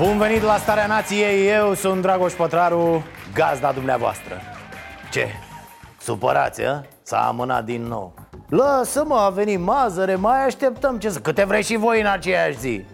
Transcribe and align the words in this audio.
Bun 0.00 0.18
venit 0.18 0.42
la 0.42 0.56
Starea 0.56 0.86
Nației, 0.86 1.48
eu 1.48 1.74
sunt 1.74 2.02
Dragoș 2.02 2.32
Pătraru, 2.32 3.04
gazda 3.34 3.72
dumneavoastră 3.72 4.40
Ce? 5.10 5.26
Supărați, 5.98 6.64
a? 6.64 6.84
S-a 7.02 7.26
amânat 7.26 7.64
din 7.64 7.82
nou 7.82 8.14
Lasă-mă, 8.48 9.14
a 9.14 9.28
venit 9.28 9.58
mazăre, 9.58 10.14
mai 10.14 10.44
așteptăm 10.44 10.98
ce 10.98 11.10
să... 11.10 11.18
Câte 11.18 11.44
vreți 11.44 11.66
și 11.66 11.76
voi 11.76 12.00
în 12.00 12.06
aceeași 12.06 12.58
zi 12.58 12.84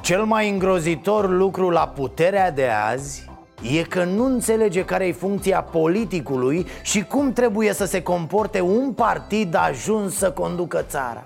Cel 0.00 0.24
mai 0.24 0.48
îngrozitor 0.50 1.30
lucru 1.30 1.70
la 1.70 1.88
puterea 1.88 2.50
de 2.50 2.68
azi 2.90 3.30
E 3.76 3.82
că 3.82 4.04
nu 4.04 4.24
înțelege 4.24 4.84
care 4.84 5.06
e 5.06 5.12
funcția 5.12 5.62
politicului 5.62 6.66
și 6.82 7.04
cum 7.04 7.32
trebuie 7.32 7.72
să 7.72 7.84
se 7.84 8.02
comporte 8.02 8.60
un 8.60 8.92
partid 8.92 9.54
ajuns 9.54 10.16
să 10.16 10.30
conducă 10.30 10.84
țara 10.88 11.24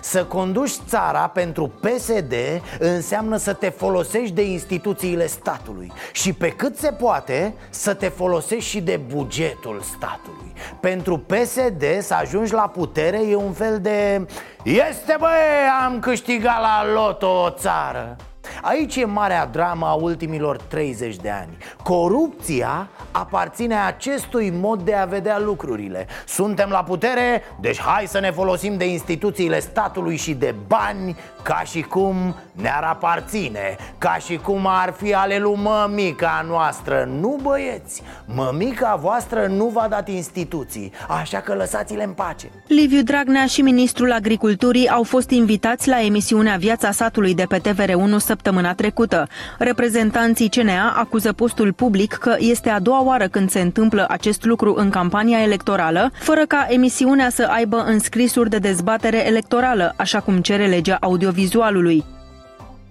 să 0.00 0.24
conduci 0.24 0.72
țara 0.88 1.28
pentru 1.28 1.72
PSD 1.80 2.34
înseamnă 2.78 3.36
să 3.36 3.52
te 3.52 3.68
folosești 3.68 4.34
de 4.34 4.42
instituțiile 4.42 5.26
statului 5.26 5.92
Și 6.12 6.32
pe 6.32 6.48
cât 6.48 6.76
se 6.76 6.92
poate 6.92 7.54
să 7.70 7.94
te 7.94 8.08
folosești 8.08 8.70
și 8.70 8.80
de 8.80 8.96
bugetul 8.96 9.82
statului. 9.96 10.52
Pentru 10.80 11.18
PSD 11.18 11.84
să 12.00 12.14
ajungi 12.14 12.52
la 12.52 12.68
putere 12.68 13.20
e 13.28 13.34
un 13.34 13.52
fel 13.52 13.80
de 13.80 14.26
Este 14.62 15.16
băi, 15.18 15.28
am 15.84 16.00
câștigat 16.00 16.60
la 16.60 16.92
loto 16.92 17.26
o 17.26 17.50
țară 17.50 18.16
Aici 18.62 18.96
e 18.96 19.04
marea 19.04 19.46
drama 19.46 19.88
a 19.90 19.94
ultimilor 19.94 20.56
30 20.56 21.16
de 21.16 21.30
ani. 21.30 21.56
Corupția 21.82 22.88
aparține 23.10 23.74
acestui 23.74 24.52
mod 24.60 24.82
de 24.82 24.94
a 24.94 25.04
vedea 25.04 25.38
lucrurile. 25.38 26.06
Suntem 26.26 26.68
la 26.70 26.82
putere, 26.82 27.42
deci 27.60 27.80
hai 27.80 28.04
să 28.06 28.20
ne 28.20 28.30
folosim 28.30 28.76
de 28.76 28.88
instituțiile 28.88 29.60
statului 29.60 30.16
și 30.16 30.32
de 30.34 30.54
bani 30.66 31.16
Ca 31.42 31.62
și 31.64 31.80
cum 31.80 32.34
ne-ar 32.52 32.82
aparține 32.82 33.76
Ca 33.98 34.16
și 34.24 34.36
cum 34.36 34.66
ar 34.66 34.94
fi 34.96 35.14
ale 35.14 35.38
lui 35.38 35.58
mămica 35.62 36.44
noastră. 36.48 37.08
Nu 37.20 37.38
băieți, 37.42 38.02
mămica 38.24 38.98
voastră 39.00 39.46
nu 39.46 39.66
v-a 39.66 39.88
dat 39.88 40.08
instituții 40.08 40.92
Așa 41.08 41.38
că 41.38 41.54
lăsați-le 41.54 42.02
în 42.02 42.12
pace. 42.12 42.50
Liviu 42.66 43.02
Dragnea 43.02 43.46
și 43.46 43.62
ministrul 43.62 44.12
agriculturii 44.12 44.88
au 44.88 45.02
fost 45.02 45.30
invitați 45.30 45.88
la 45.88 46.00
emisiunea 46.00 46.56
Viața 46.56 46.90
satului 46.90 47.34
de 47.34 47.44
pe 47.48 47.58
TVR1 47.58 48.16
săptămâna 48.34 48.74
trecută. 48.74 49.28
Reprezentanții 49.58 50.48
CNA 50.48 50.92
acuză 50.96 51.32
postul 51.32 51.72
public 51.72 52.12
că 52.12 52.36
este 52.38 52.70
a 52.70 52.80
doua 52.80 53.02
oară 53.04 53.28
când 53.28 53.50
se 53.50 53.60
întâmplă 53.60 54.06
acest 54.08 54.44
lucru 54.44 54.74
în 54.76 54.90
campania 54.90 55.42
electorală, 55.42 56.10
fără 56.14 56.40
ca 56.48 56.66
emisiunea 56.68 57.30
să 57.30 57.48
aibă 57.50 57.76
înscrisuri 57.86 58.50
de 58.50 58.58
dezbatere 58.58 59.26
electorală, 59.26 59.94
așa 59.96 60.20
cum 60.20 60.40
cere 60.40 60.66
legea 60.66 60.96
audiovizualului. 61.00 62.04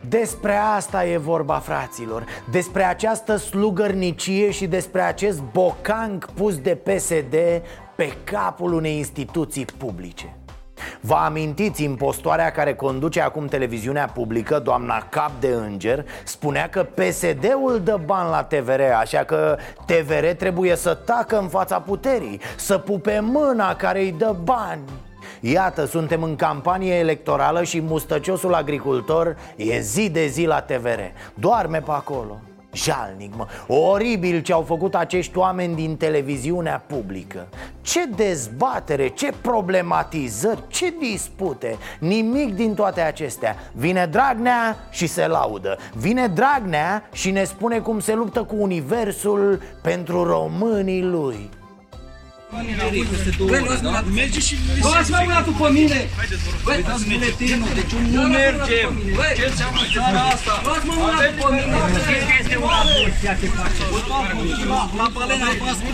Despre 0.10 0.56
asta 0.76 1.06
e 1.06 1.18
vorba, 1.18 1.56
fraților 1.60 2.26
Despre 2.52 2.84
această 2.84 3.36
slugărnicie 3.36 4.52
și 4.52 4.66
despre 4.66 5.02
acest 5.02 5.42
bocanc 5.52 6.26
pus 6.26 6.58
de 6.58 6.76
PSD 6.76 7.36
pe 7.96 8.14
capul 8.24 8.74
unei 8.74 8.98
instituții 8.98 9.66
publice 9.78 10.36
Vă 11.02 11.14
amintiți 11.14 11.84
impostoarea 11.84 12.52
care 12.52 12.74
conduce 12.74 13.22
acum 13.22 13.46
televiziunea 13.46 14.08
publică, 14.08 14.60
doamna 14.60 15.08
Cap 15.10 15.32
de 15.40 15.48
Înger? 15.48 16.06
Spunea 16.24 16.70
că 16.70 16.84
PSD-ul 16.84 17.82
dă 17.84 18.00
bani 18.06 18.30
la 18.30 18.44
TVR, 18.44 18.82
așa 19.00 19.24
că 19.24 19.58
TVR 19.86 20.26
trebuie 20.38 20.76
să 20.76 20.94
tacă 20.94 21.38
în 21.38 21.48
fața 21.48 21.80
puterii 21.80 22.40
Să 22.56 22.78
pupe 22.78 23.20
mâna 23.20 23.76
care 23.76 24.00
îi 24.00 24.12
dă 24.12 24.36
bani. 24.44 24.82
Iată, 25.40 25.86
suntem 25.86 26.24
în 26.24 26.36
campanie 26.36 26.94
electorală 26.94 27.64
și 27.64 27.82
mustăciosul 27.82 28.54
agricultor 28.54 29.38
e 29.56 29.80
zi 29.80 30.10
de 30.10 30.26
zi 30.28 30.46
la 30.46 30.62
TVR 30.62 31.00
Doarme 31.34 31.80
pe 31.80 31.92
acolo 31.92 32.40
Jalnic, 32.74 33.36
mă, 33.36 33.48
oribil 33.68 34.42
ce 34.42 34.54
au 34.54 34.62
făcut 34.62 34.96
acești 34.96 35.38
oameni 35.38 35.76
din 35.76 35.98
televiziunea 35.98 36.84
publică. 36.88 37.48
Ce 37.82 38.06
dezbatere, 38.06 39.08
ce 39.08 39.34
problematizări, 39.42 40.64
ce 40.68 40.94
dispute. 41.00 41.78
Nimic 42.00 42.56
din 42.56 42.74
toate 42.74 43.02
acestea. 43.02 43.56
Vine 43.72 44.06
Dragnea 44.06 44.88
și 44.90 45.08
se 45.08 45.28
laudă. 45.28 45.78
Vine 45.94 46.28
Dragnea 46.28 47.10
și 47.12 47.32
ne 47.32 47.44
spune 47.44 47.80
cum 47.80 48.00
se 48.00 48.14
luptă 48.14 48.44
cu 48.44 48.56
universul 48.58 49.62
pentru 49.82 50.24
românii 50.24 51.04
lui. 51.04 51.22
Băi, 51.24 51.32
luați 51.32 51.32
mâna, 51.42 51.63
merge 54.20 54.40
și... 54.40 54.56
Luați 54.82 55.12
mai 55.12 55.24
mâna 55.28 55.42
tu 55.42 55.52
pe 55.52 55.70
mine! 55.78 56.00
Băi, 56.64 56.84
dați 56.88 57.06
buletinul, 57.10 57.72
deci 57.78 57.94
nu 58.14 58.22
mergem! 58.22 58.90
Ce 59.38 59.46
înseamnă 59.50 59.82
țara 59.94 60.22
asta? 60.34 60.54
Luați 60.66 60.86
mă 60.88 60.94
mâna 60.98 61.18
tu 61.28 61.34
pe 61.42 61.48
mine! 61.56 61.76
Este 62.42 62.56
una 62.66 62.82
bună 62.90 63.10
ceea 63.22 63.36
ce 63.40 63.48
face. 63.58 63.84
La 65.00 65.08
balena 65.14 65.46
albastră. 65.52 65.92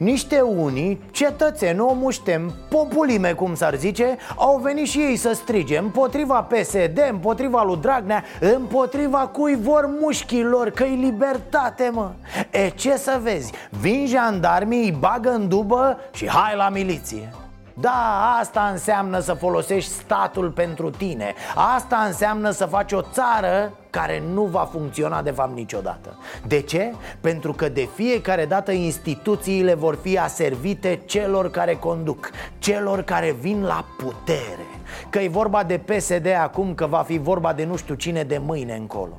Niște 0.00 0.40
unii, 0.40 1.00
cetățeni, 1.10 1.80
o 1.80 1.92
muștem, 1.92 2.54
populime 2.68 3.32
cum 3.32 3.54
s-ar 3.54 3.74
zice 3.74 4.16
Au 4.36 4.58
venit 4.62 4.86
și 4.86 4.98
ei 4.98 5.16
să 5.16 5.32
strige 5.32 5.78
împotriva 5.78 6.42
PSD, 6.42 7.00
împotriva 7.10 7.62
lui 7.62 7.78
Dragnea 7.80 8.24
Împotriva 8.40 9.18
cui 9.18 9.56
vor 9.56 9.90
mușchilor, 10.00 10.70
că-i 10.70 10.98
libertate, 11.00 11.90
mă. 11.92 12.10
E 12.50 12.68
ce 12.68 12.96
să 12.96 13.20
vezi, 13.22 13.52
vin 13.80 14.06
jandarmii, 14.06 14.84
îi 14.84 14.96
bagă 14.98 15.30
în 15.30 15.48
dubă 15.48 15.98
și 16.12 16.28
hai 16.28 16.56
la 16.56 16.68
miliție 16.68 17.32
da, 17.74 18.36
asta 18.40 18.68
înseamnă 18.72 19.18
să 19.18 19.32
folosești 19.32 19.90
statul 19.90 20.50
pentru 20.50 20.90
tine. 20.90 21.34
Asta 21.76 21.96
înseamnă 21.96 22.50
să 22.50 22.66
faci 22.66 22.92
o 22.92 23.00
țară 23.00 23.72
care 23.90 24.22
nu 24.32 24.42
va 24.42 24.68
funcționa 24.72 25.22
de 25.22 25.30
fapt 25.30 25.54
niciodată. 25.54 26.18
De 26.46 26.60
ce? 26.60 26.92
Pentru 27.20 27.52
că 27.52 27.68
de 27.68 27.88
fiecare 27.94 28.46
dată 28.46 28.72
instituțiile 28.72 29.74
vor 29.74 29.98
fi 30.02 30.18
aservite 30.18 31.00
celor 31.04 31.50
care 31.50 31.74
conduc 31.74 32.30
Celor 32.58 33.02
care 33.02 33.36
vin 33.40 33.62
la 33.62 33.84
putere. 33.98 34.66
Că 35.10 35.18
e 35.18 35.28
vorba 35.28 35.64
de 35.64 35.78
PSD 35.78 36.26
acum, 36.26 36.74
că 36.74 36.86
va 36.86 37.02
fi 37.02 37.18
vorba 37.18 37.52
de 37.52 37.64
nu 37.64 37.76
știu 37.76 37.94
cine 37.94 38.22
de 38.22 38.38
mâine 38.38 38.74
încolo 38.74 39.18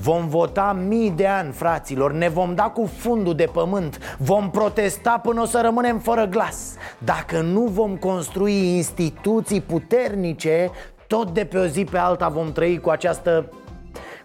Vom 0.00 0.28
vota 0.28 0.72
mii 0.72 1.10
de 1.10 1.26
ani, 1.26 1.52
fraților. 1.52 2.12
Ne 2.12 2.28
vom 2.28 2.54
da 2.54 2.62
cu 2.62 2.90
fundul 2.96 3.34
de 3.34 3.48
pământ. 3.52 4.16
Vom 4.18 4.50
protesta 4.50 5.18
până 5.22 5.40
o 5.40 5.44
să 5.44 5.60
rămânem 5.60 5.98
fără 5.98 6.24
glas. 6.24 6.74
Dacă 6.98 7.40
nu 7.40 7.60
vom 7.60 7.96
construi 7.96 8.76
instituții 8.76 9.60
puternice 9.60 10.70
Tot 11.06 11.30
de 11.30 11.44
pe 11.44 11.58
o 11.58 11.66
zi 11.66 11.84
pe 11.84 11.98
alta 11.98 12.28
vom 12.28 12.52
trăi 12.52 12.80
cu 12.80 12.90
această 12.90 13.52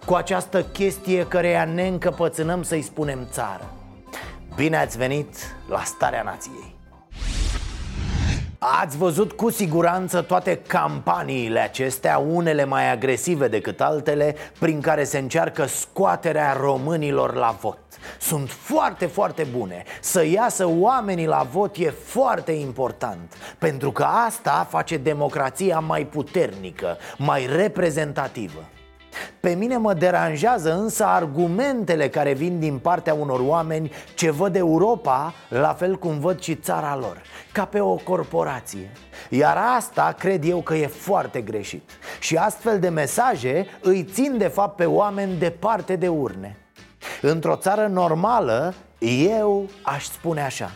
cu 0.05 0.13
această 0.13 0.63
chestie 0.63 1.27
căreia 1.27 1.65
ne 1.65 1.87
încăpățânăm 1.87 2.63
să-i 2.63 2.81
spunem 2.81 3.27
țară. 3.31 3.73
Bine 4.55 4.77
ați 4.77 4.97
venit 4.97 5.35
la 5.69 5.81
Starea 5.83 6.23
Nației 6.23 6.78
Ați 8.61 8.97
văzut 8.97 9.31
cu 9.31 9.49
siguranță 9.49 10.21
toate 10.21 10.59
campaniile 10.67 11.59
acestea, 11.59 12.17
unele 12.17 12.65
mai 12.65 12.91
agresive 12.91 13.47
decât 13.47 13.81
altele, 13.81 14.35
prin 14.59 14.81
care 14.81 15.03
se 15.03 15.17
încearcă 15.17 15.65
scoaterea 15.65 16.53
românilor 16.53 17.33
la 17.33 17.57
vot. 17.61 17.77
Sunt 18.19 18.49
foarte, 18.49 19.05
foarte 19.05 19.43
bune. 19.57 19.83
Să 20.01 20.25
iasă 20.25 20.67
oamenii 20.67 21.25
la 21.27 21.47
vot 21.51 21.75
e 21.77 21.89
foarte 21.89 22.51
important, 22.51 23.33
pentru 23.57 23.91
că 23.91 24.03
asta 24.03 24.67
face 24.69 24.97
democrația 24.97 25.79
mai 25.79 26.05
puternică, 26.05 26.97
mai 27.17 27.45
reprezentativă. 27.55 28.63
Pe 29.39 29.53
mine 29.53 29.77
mă 29.77 29.93
deranjează 29.93 30.73
însă 30.73 31.05
argumentele 31.05 32.09
care 32.09 32.33
vin 32.33 32.59
din 32.59 32.77
partea 32.77 33.13
unor 33.13 33.39
oameni 33.39 33.91
ce 34.15 34.31
văd 34.31 34.55
Europa 34.55 35.33
la 35.49 35.73
fel 35.73 35.97
cum 35.97 36.19
văd 36.19 36.39
și 36.39 36.55
țara 36.55 36.95
lor, 36.95 37.21
ca 37.51 37.65
pe 37.65 37.79
o 37.79 37.95
corporație. 37.95 38.91
Iar 39.29 39.57
asta 39.77 40.15
cred 40.19 40.43
eu 40.43 40.61
că 40.61 40.75
e 40.75 40.87
foarte 40.87 41.41
greșit. 41.41 41.89
Și 42.19 42.35
astfel 42.35 42.79
de 42.79 42.89
mesaje 42.89 43.65
îi 43.81 44.03
țin 44.03 44.37
de 44.37 44.47
fapt 44.47 44.75
pe 44.75 44.85
oameni 44.85 45.37
departe 45.37 45.95
de 45.95 46.07
urne. 46.07 46.57
Într-o 47.21 47.55
țară 47.55 47.87
normală, 47.87 48.73
eu 49.37 49.69
aș 49.83 50.03
spune 50.03 50.41
așa 50.41 50.71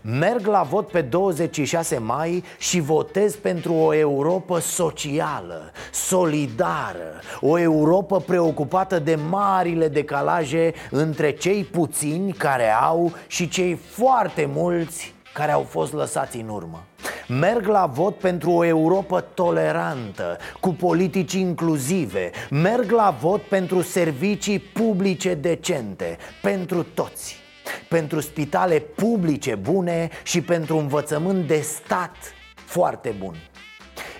Merg 0.00 0.46
la 0.46 0.62
vot 0.62 0.90
pe 0.90 1.00
26 1.00 1.98
mai 1.98 2.44
și 2.58 2.80
votez 2.80 3.36
pentru 3.36 3.72
o 3.72 3.94
Europa 3.94 4.60
socială, 4.60 5.70
solidară 5.92 7.20
O 7.40 7.58
Europa 7.58 8.18
preocupată 8.18 8.98
de 8.98 9.14
marile 9.14 9.88
decalaje 9.88 10.72
între 10.90 11.30
cei 11.30 11.64
puțini 11.64 12.32
care 12.32 12.70
au 12.70 13.12
și 13.26 13.48
cei 13.48 13.74
foarte 13.74 14.50
mulți 14.54 15.14
care 15.32 15.52
au 15.52 15.62
fost 15.62 15.92
lăsați 15.92 16.36
în 16.36 16.48
urmă. 16.48 16.84
Merg 17.28 17.66
la 17.66 17.86
vot 17.86 18.18
pentru 18.18 18.50
o 18.50 18.64
Europa 18.64 19.20
tolerantă, 19.20 20.36
cu 20.60 20.68
politici 20.68 21.32
inclusive. 21.32 22.30
Merg 22.50 22.90
la 22.90 23.16
vot 23.20 23.42
pentru 23.42 23.82
servicii 23.82 24.58
publice 24.58 25.34
decente, 25.34 26.16
pentru 26.42 26.82
toți 26.82 27.43
Pentru 27.88 28.20
spitale 28.20 28.78
publice 28.78 29.54
bune 29.54 30.08
și 30.22 30.40
pentru 30.40 30.76
învățământ 30.76 31.46
de 31.46 31.60
stat 31.60 32.16
foarte 32.54 33.14
bun. 33.18 33.34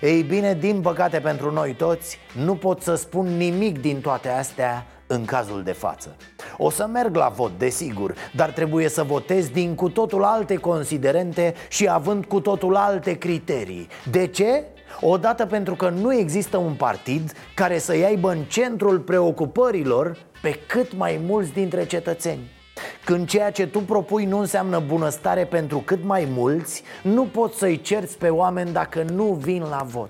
Ei 0.01 0.23
bine, 0.23 0.53
din 0.53 0.81
păcate 0.81 1.19
pentru 1.19 1.51
noi 1.51 1.73
toți, 1.73 2.17
nu 2.43 2.55
pot 2.55 2.81
să 2.81 2.95
spun 2.95 3.37
nimic 3.37 3.81
din 3.81 4.01
toate 4.01 4.29
astea 4.29 4.85
în 5.07 5.25
cazul 5.25 5.63
de 5.63 5.71
față. 5.71 6.15
O 6.57 6.69
să 6.69 6.87
merg 6.87 7.15
la 7.15 7.27
vot, 7.27 7.51
desigur, 7.57 8.15
dar 8.35 8.49
trebuie 8.49 8.89
să 8.89 9.03
votez 9.03 9.49
din 9.49 9.75
cu 9.75 9.89
totul 9.89 10.23
alte 10.23 10.55
considerente 10.55 11.53
și 11.69 11.87
având 11.89 12.25
cu 12.25 12.39
totul 12.39 12.75
alte 12.75 13.17
criterii. 13.17 13.87
De 14.11 14.27
ce? 14.27 14.63
Odată 15.01 15.45
pentru 15.45 15.75
că 15.75 15.89
nu 15.89 16.13
există 16.13 16.57
un 16.57 16.73
partid 16.73 17.31
care 17.55 17.77
să-i 17.77 18.05
aibă 18.05 18.31
în 18.31 18.43
centrul 18.43 18.99
preocupărilor 18.99 20.17
pe 20.41 20.59
cât 20.67 20.95
mai 20.95 21.19
mulți 21.25 21.53
dintre 21.53 21.85
cetățeni 21.85 22.54
când 23.05 23.27
ceea 23.27 23.51
ce 23.51 23.67
tu 23.67 23.79
propui 23.79 24.25
nu 24.25 24.39
înseamnă 24.39 24.79
bunăstare 24.79 25.45
pentru 25.45 25.77
cât 25.77 26.03
mai 26.03 26.27
mulți 26.29 26.83
Nu 27.01 27.23
poți 27.23 27.57
să-i 27.57 27.81
cerți 27.81 28.17
pe 28.17 28.29
oameni 28.29 28.71
dacă 28.71 29.05
nu 29.13 29.23
vin 29.23 29.63
la 29.69 29.81
vot. 29.83 30.09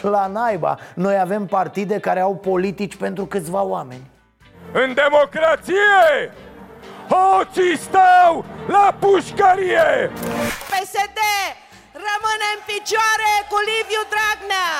La 0.00 0.26
naiba, 0.26 0.78
noi 0.94 1.18
avem 1.18 1.46
partide 1.46 1.98
care 1.98 2.20
au 2.20 2.34
politici 2.34 2.96
pentru 2.96 3.26
câțiva 3.26 3.62
oameni. 3.62 4.10
În 4.72 4.94
democrație 4.94 6.32
Hoții 7.08 7.78
stau 7.78 8.44
la 8.66 8.96
pușcărie! 8.98 10.10
PSD 10.70 11.18
rămâne 11.92 12.48
în 12.54 12.62
picioare 12.66 13.32
cu 13.48 13.56
Liviu 13.70 14.02
Dragnea! 14.12 14.70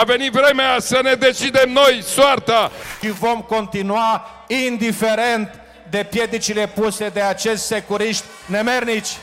A 0.00 0.04
venit 0.04 0.32
vremea 0.32 0.76
să 0.78 1.00
ne 1.02 1.14
decidem 1.14 1.70
noi 1.72 2.02
soarta. 2.02 2.70
Și 3.00 3.10
vom 3.10 3.40
continua 3.40 4.26
indiferent 4.46 5.61
de 5.92 6.06
piedicile 6.10 6.66
puse 6.66 7.08
de 7.08 7.20
acești 7.20 7.58
securiști 7.58 8.24
nemernici. 8.46 9.16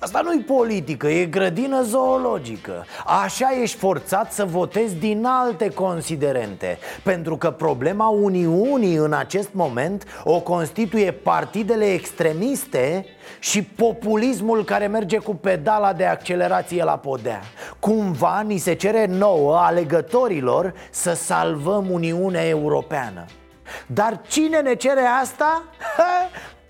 Asta 0.00 0.20
nu-i 0.24 0.40
politică, 0.40 1.08
e 1.08 1.24
grădină 1.24 1.82
zoologică. 1.82 2.86
Așa 3.22 3.58
ești 3.62 3.76
forțat 3.76 4.32
să 4.32 4.44
votezi 4.44 4.94
din 4.94 5.24
alte 5.24 5.70
considerente 5.70 6.78
Pentru 7.02 7.36
că 7.36 7.50
problema 7.50 8.08
Uniunii 8.08 8.94
în 8.94 9.12
acest 9.12 9.48
moment 9.52 10.04
o 10.24 10.40
constituie 10.40 11.12
partidele 11.12 11.92
extremiste 11.92 13.04
și 13.38 13.62
populismul 13.62 14.64
care 14.64 14.86
merge 14.86 15.18
cu 15.18 15.34
pedala 15.34 15.92
de 15.92 16.04
accelerație 16.04 16.84
la 16.84 16.98
podea. 16.98 17.40
Cumva 17.80 18.40
ni 18.40 18.58
se 18.58 18.74
cere 18.74 19.06
nouă, 19.06 19.56
alegătorilor, 19.56 20.74
să 20.90 21.12
salvăm 21.12 21.90
Uniunea 21.90 22.46
Europeană 22.48 23.24
dar 23.86 24.20
cine 24.28 24.60
ne 24.60 24.74
cere 24.74 25.04
asta? 25.20 25.62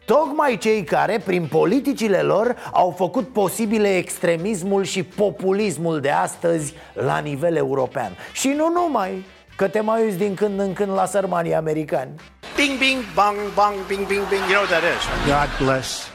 Tocmai 0.04 0.58
cei 0.58 0.84
care, 0.84 1.20
prin 1.24 1.46
politicile 1.46 2.20
lor, 2.20 2.56
au 2.72 2.94
făcut 2.96 3.28
posibile 3.28 3.96
extremismul 3.96 4.84
și 4.84 5.02
populismul 5.02 6.00
de 6.00 6.10
astăzi 6.10 6.74
la 6.92 7.18
nivel 7.18 7.56
european 7.56 8.12
Și 8.32 8.48
nu 8.48 8.70
numai, 8.72 9.24
că 9.56 9.68
te 9.68 9.80
mai 9.80 10.02
uiți 10.02 10.16
din 10.16 10.34
când 10.34 10.60
în 10.60 10.72
când 10.72 10.92
la 10.92 11.06
sărmanii 11.06 11.54
americani 11.54 12.10
Bing, 12.56 12.78
bing, 12.78 13.02
bang, 13.14 13.36
bang, 13.54 13.74
bing, 13.86 14.06
bing, 14.06 14.28
bing, 14.28 14.42
you 14.50 14.50
know 14.50 14.62
what 14.62 14.68
that 14.68 14.82
is. 14.82 15.02
God 15.26 15.66
bless 15.66 16.10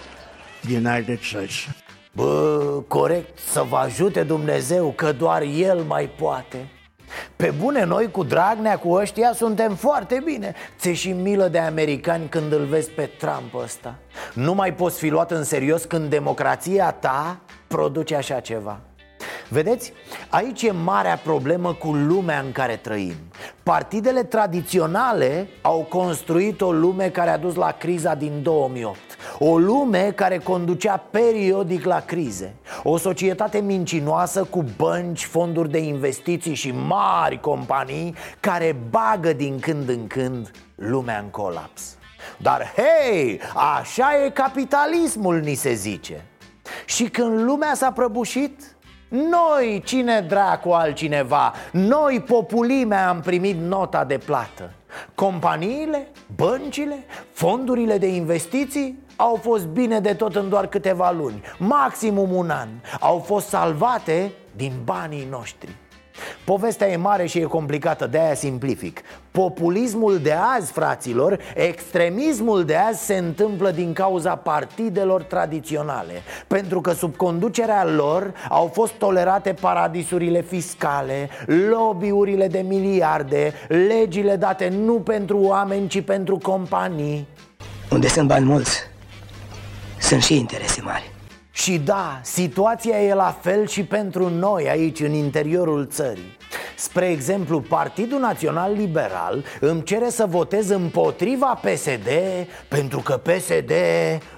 the 0.61 0.75
United 0.75 1.19
States. 1.21 1.67
Bă, 2.11 2.83
corect, 2.87 3.37
să 3.39 3.65
vă 3.69 3.77
ajute 3.77 4.23
Dumnezeu 4.23 4.93
că 4.95 5.11
doar 5.11 5.41
El 5.41 5.79
mai 5.87 6.09
poate 6.17 6.69
pe 7.35 7.53
bune, 7.59 7.83
noi 7.83 8.11
cu 8.11 8.23
Dragnea, 8.23 8.77
cu 8.77 8.91
ăștia, 8.91 9.33
suntem 9.33 9.75
foarte 9.75 10.21
bine. 10.25 10.53
Ți 10.79 10.91
și 10.91 11.11
milă 11.11 11.47
de 11.47 11.59
americani 11.59 12.27
când 12.27 12.51
îl 12.51 12.65
vezi 12.65 12.89
pe 12.89 13.09
Trump 13.17 13.53
ăsta? 13.63 13.95
Nu 14.33 14.53
mai 14.53 14.73
poți 14.73 14.97
fi 14.97 15.07
luat 15.07 15.31
în 15.31 15.43
serios 15.43 15.83
când 15.83 16.09
democrația 16.09 16.91
ta 16.91 17.39
produce 17.67 18.15
așa 18.15 18.39
ceva 18.39 18.79
Vedeți? 19.49 19.93
Aici 20.29 20.61
e 20.61 20.71
marea 20.71 21.17
problemă 21.17 21.73
cu 21.73 21.93
lumea 21.93 22.39
în 22.39 22.51
care 22.51 22.75
trăim. 22.75 23.15
Partidele 23.63 24.23
tradiționale 24.23 25.47
au 25.61 25.85
construit 25.89 26.61
o 26.61 26.71
lume 26.71 27.09
care 27.09 27.29
a 27.29 27.37
dus 27.37 27.55
la 27.55 27.71
criza 27.71 28.15
din 28.15 28.41
2008 28.41 28.97
O 29.39 29.57
lume 29.57 30.11
care 30.15 30.37
conducea 30.37 30.97
periodic 31.11 31.85
la 31.85 31.99
crize. 31.99 32.55
O 32.83 32.97
societate 32.97 33.59
mincinoasă 33.59 34.43
cu 34.43 34.65
bănci, 34.77 35.25
fonduri 35.25 35.71
de 35.71 35.77
investiții 35.77 36.53
și 36.53 36.71
mari 36.71 37.39
companii 37.39 38.15
Care 38.39 38.75
bagă 38.89 39.33
din 39.33 39.59
când 39.59 39.89
în 39.89 40.07
când 40.07 40.51
lumea 40.75 41.19
în 41.19 41.29
colaps. 41.29 41.97
Dar 42.37 42.73
hei, 42.75 43.39
așa 43.77 44.23
e 44.25 44.29
capitalismul, 44.29 45.39
ni 45.39 45.53
se 45.53 45.73
zice. 45.73 46.25
Și 46.85 47.03
când 47.03 47.41
lumea 47.41 47.73
s-a 47.73 47.91
prăbușit, 47.91 48.72
noi, 49.13 49.81
cine 49.85 50.21
dracu 50.21 50.69
altcineva, 50.69 51.53
noi 51.71 52.21
populimea 52.27 53.09
am 53.09 53.21
primit 53.21 53.59
nota 53.59 54.03
de 54.03 54.17
plată. 54.17 54.71
Companiile, 55.15 56.07
băncile, 56.35 57.05
fondurile 57.31 57.97
de 57.97 58.07
investiții 58.07 58.99
au 59.15 59.35
fost 59.35 59.65
bine 59.65 59.99
de 59.99 60.13
tot 60.13 60.35
în 60.35 60.49
doar 60.49 60.67
câteva 60.67 61.11
luni. 61.11 61.41
Maximum 61.57 62.35
un 62.35 62.49
an. 62.49 62.67
Au 62.99 63.19
fost 63.19 63.47
salvate 63.47 64.31
din 64.55 64.73
banii 64.83 65.27
noștri 65.29 65.75
Povestea 66.43 66.87
e 66.87 66.95
mare 66.95 67.25
și 67.25 67.39
e 67.39 67.43
complicată, 67.43 68.07
de 68.07 68.19
aia 68.19 68.33
simplific. 68.33 69.01
Populismul 69.31 70.17
de 70.17 70.33
azi, 70.57 70.71
fraților, 70.71 71.39
extremismul 71.55 72.65
de 72.65 72.75
azi 72.75 73.05
se 73.05 73.17
întâmplă 73.17 73.71
din 73.71 73.93
cauza 73.93 74.35
partidelor 74.35 75.23
tradiționale. 75.23 76.21
Pentru 76.47 76.81
că 76.81 76.91
sub 76.91 77.15
conducerea 77.15 77.85
lor 77.85 78.33
au 78.49 78.71
fost 78.73 78.93
tolerate 78.93 79.53
paradisurile 79.53 80.41
fiscale, 80.41 81.29
lobbyurile 81.69 82.47
de 82.47 82.59
miliarde, 82.67 83.53
legile 83.67 84.35
date 84.35 84.67
nu 84.67 84.93
pentru 84.93 85.39
oameni, 85.39 85.87
ci 85.87 86.01
pentru 86.01 86.37
companii. 86.37 87.27
Unde 87.91 88.07
sunt 88.07 88.27
bani 88.27 88.45
mulți, 88.45 88.79
sunt 89.99 90.23
și 90.23 90.37
interese 90.37 90.81
mari 90.81 91.12
și 91.55 91.77
da, 91.77 92.19
situația 92.23 93.01
e 93.01 93.13
la 93.13 93.37
fel 93.41 93.67
și 93.67 93.83
pentru 93.83 94.29
noi 94.29 94.69
aici, 94.69 94.99
în 94.99 95.13
interiorul 95.13 95.87
țării. 95.87 96.37
Spre 96.75 97.09
exemplu, 97.09 97.61
Partidul 97.61 98.19
Național 98.19 98.73
Liberal 98.73 99.43
îmi 99.59 99.83
cere 99.83 100.09
să 100.09 100.25
votez 100.25 100.69
împotriva 100.69 101.59
PSD 101.61 102.07
Pentru 102.67 102.99
că 102.99 103.17
PSD 103.17 103.71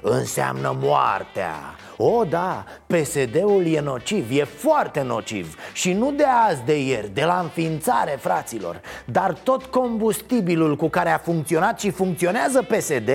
înseamnă 0.02 0.78
moartea 0.82 1.75
o, 1.98 2.24
da, 2.24 2.66
PSD-ul 2.88 3.66
e 3.66 3.80
nociv, 3.80 4.38
e 4.38 4.44
foarte 4.44 5.02
nociv. 5.02 5.56
Și 5.74 5.94
nu 5.94 6.12
de 6.12 6.26
azi 6.48 6.64
de 6.66 6.84
ieri, 6.84 7.14
de 7.14 7.24
la 7.24 7.40
înființare, 7.40 8.18
fraților. 8.20 8.82
Dar 9.06 9.34
tot 9.44 9.66
combustibilul 9.66 10.76
cu 10.76 10.88
care 10.88 11.10
a 11.10 11.18
funcționat 11.18 11.80
și 11.80 11.90
funcționează 11.90 12.62
PSD 12.62 13.10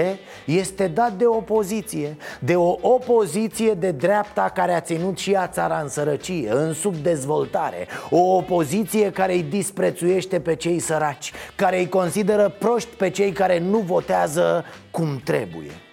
Este 0.45 0.87
dat 0.87 1.13
de 1.13 1.27
opoziție. 1.27 2.17
De 2.39 2.57
o 2.57 2.77
opoziție 2.81 3.73
de 3.73 3.91
dreapta 3.91 4.51
care 4.55 4.73
a 4.73 4.81
ținut 4.81 5.19
și 5.19 5.35
a 5.35 5.47
țara 5.47 5.81
în 5.83 5.89
sărăcie, 5.89 6.51
în 6.53 6.73
subdezvoltare. 6.73 7.87
O 8.11 8.37
opoziție 8.37 9.11
care 9.11 9.33
îi 9.33 9.43
disprețuiește 9.43 10.41
pe 10.41 10.55
cei 10.55 10.79
săraci 10.79 11.33
Care 11.57 11.79
îi 11.79 11.89
consideră 11.89 12.55
proști 12.59 12.95
pe 12.97 13.11
cei 13.11 13.33
care 13.33 13.59
nu 13.59 13.79
votează 13.79 14.65
cum 14.91 15.21
trebuie 15.25 15.90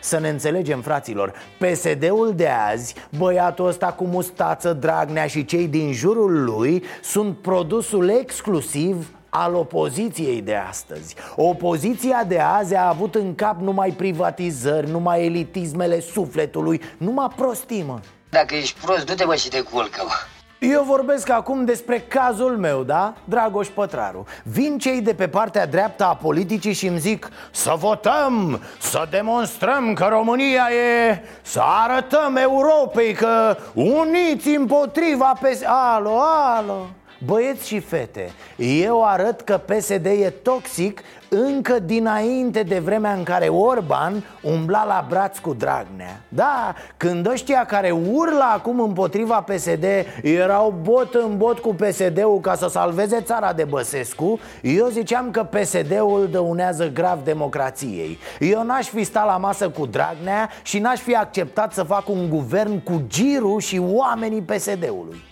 să 0.00 0.18
ne 0.18 0.28
înțelegem, 0.28 0.80
fraților, 0.80 1.32
PSD-ul 1.58 2.32
de 2.36 2.48
azi, 2.48 2.94
băiatul 3.18 3.66
ăsta 3.66 3.86
cu 3.86 4.04
mustață, 4.04 4.72
Dragnea 4.72 5.26
și 5.26 5.44
cei 5.44 5.68
din 5.68 5.92
jurul 5.92 6.44
lui 6.44 6.84
Sunt 7.02 7.36
produsul 7.36 8.08
exclusiv 8.08 9.14
al 9.28 9.54
opoziției 9.54 10.42
de 10.42 10.54
astăzi 10.54 11.14
Opoziția 11.36 12.24
de 12.24 12.38
azi 12.38 12.74
a 12.74 12.88
avut 12.88 13.14
în 13.14 13.34
cap 13.34 13.60
numai 13.60 13.90
privatizări, 13.90 14.90
numai 14.90 15.24
elitismele 15.24 16.00
sufletului, 16.00 16.80
numai 16.96 17.28
prostimă 17.36 18.00
Dacă 18.30 18.54
ești 18.54 18.80
prost, 18.80 19.04
du-te 19.04 19.24
mă 19.24 19.34
și 19.34 19.48
te 19.48 19.60
culcă, 19.60 20.02
mă. 20.04 20.12
Eu 20.60 20.82
vorbesc 20.82 21.28
acum 21.28 21.64
despre 21.64 22.04
cazul 22.08 22.56
meu, 22.56 22.82
da? 22.82 23.14
Dragoș 23.24 23.68
Pătraru 23.68 24.24
Vin 24.42 24.78
cei 24.78 25.00
de 25.00 25.14
pe 25.14 25.28
partea 25.28 25.66
dreaptă 25.66 26.04
a 26.04 26.14
politicii 26.14 26.72
și 26.72 26.86
îmi 26.86 26.98
zic 26.98 27.28
Să 27.50 27.74
votăm, 27.78 28.60
să 28.80 29.06
demonstrăm 29.10 29.92
că 29.92 30.06
România 30.10 30.68
e 30.70 31.22
Să 31.42 31.60
arătăm 31.62 32.36
Europei 32.36 33.12
că 33.12 33.56
uniți 33.74 34.48
împotriva 34.48 35.32
pe... 35.40 35.60
Alo, 35.64 36.18
alo 36.56 36.86
Băieți 37.24 37.66
și 37.66 37.80
fete, 37.80 38.32
eu 38.56 39.04
arăt 39.04 39.40
că 39.40 39.58
PSD 39.58 40.06
e 40.06 40.32
toxic 40.42 41.02
încă 41.30 41.78
dinainte 41.78 42.62
de 42.62 42.78
vremea 42.78 43.12
în 43.12 43.22
care 43.22 43.48
Orban 43.48 44.24
umbla 44.42 44.84
la 44.84 45.06
braț 45.08 45.38
cu 45.38 45.54
Dragnea. 45.54 46.20
Da, 46.28 46.74
când 46.96 47.26
ăștia 47.30 47.64
care 47.64 47.90
urlă 47.90 48.44
acum 48.52 48.80
împotriva 48.80 49.40
PSD 49.40 49.84
erau 50.22 50.74
bot 50.82 51.14
în 51.14 51.36
bot 51.36 51.58
cu 51.58 51.74
PSD-ul 51.74 52.40
ca 52.40 52.54
să 52.54 52.68
salveze 52.68 53.20
țara 53.20 53.52
de 53.52 53.64
Băsescu 53.64 54.38
Eu 54.62 54.88
ziceam 54.88 55.30
că 55.30 55.42
PSD-ul 55.42 56.28
dăunează 56.30 56.90
grav 56.92 57.24
democrației. 57.24 58.18
Eu 58.38 58.62
n-aș 58.62 58.86
fi 58.86 59.04
stat 59.04 59.26
la 59.26 59.36
masă 59.36 59.68
cu 59.68 59.86
Dragnea 59.86 60.50
și 60.62 60.78
n-aș 60.78 61.00
fi 61.00 61.16
acceptat 61.16 61.72
să 61.72 61.82
fac 61.82 62.08
un 62.08 62.28
guvern 62.28 62.82
cu 62.82 63.02
Giru 63.06 63.58
și 63.58 63.78
oamenii 63.78 64.42
PSD-ului 64.42 65.28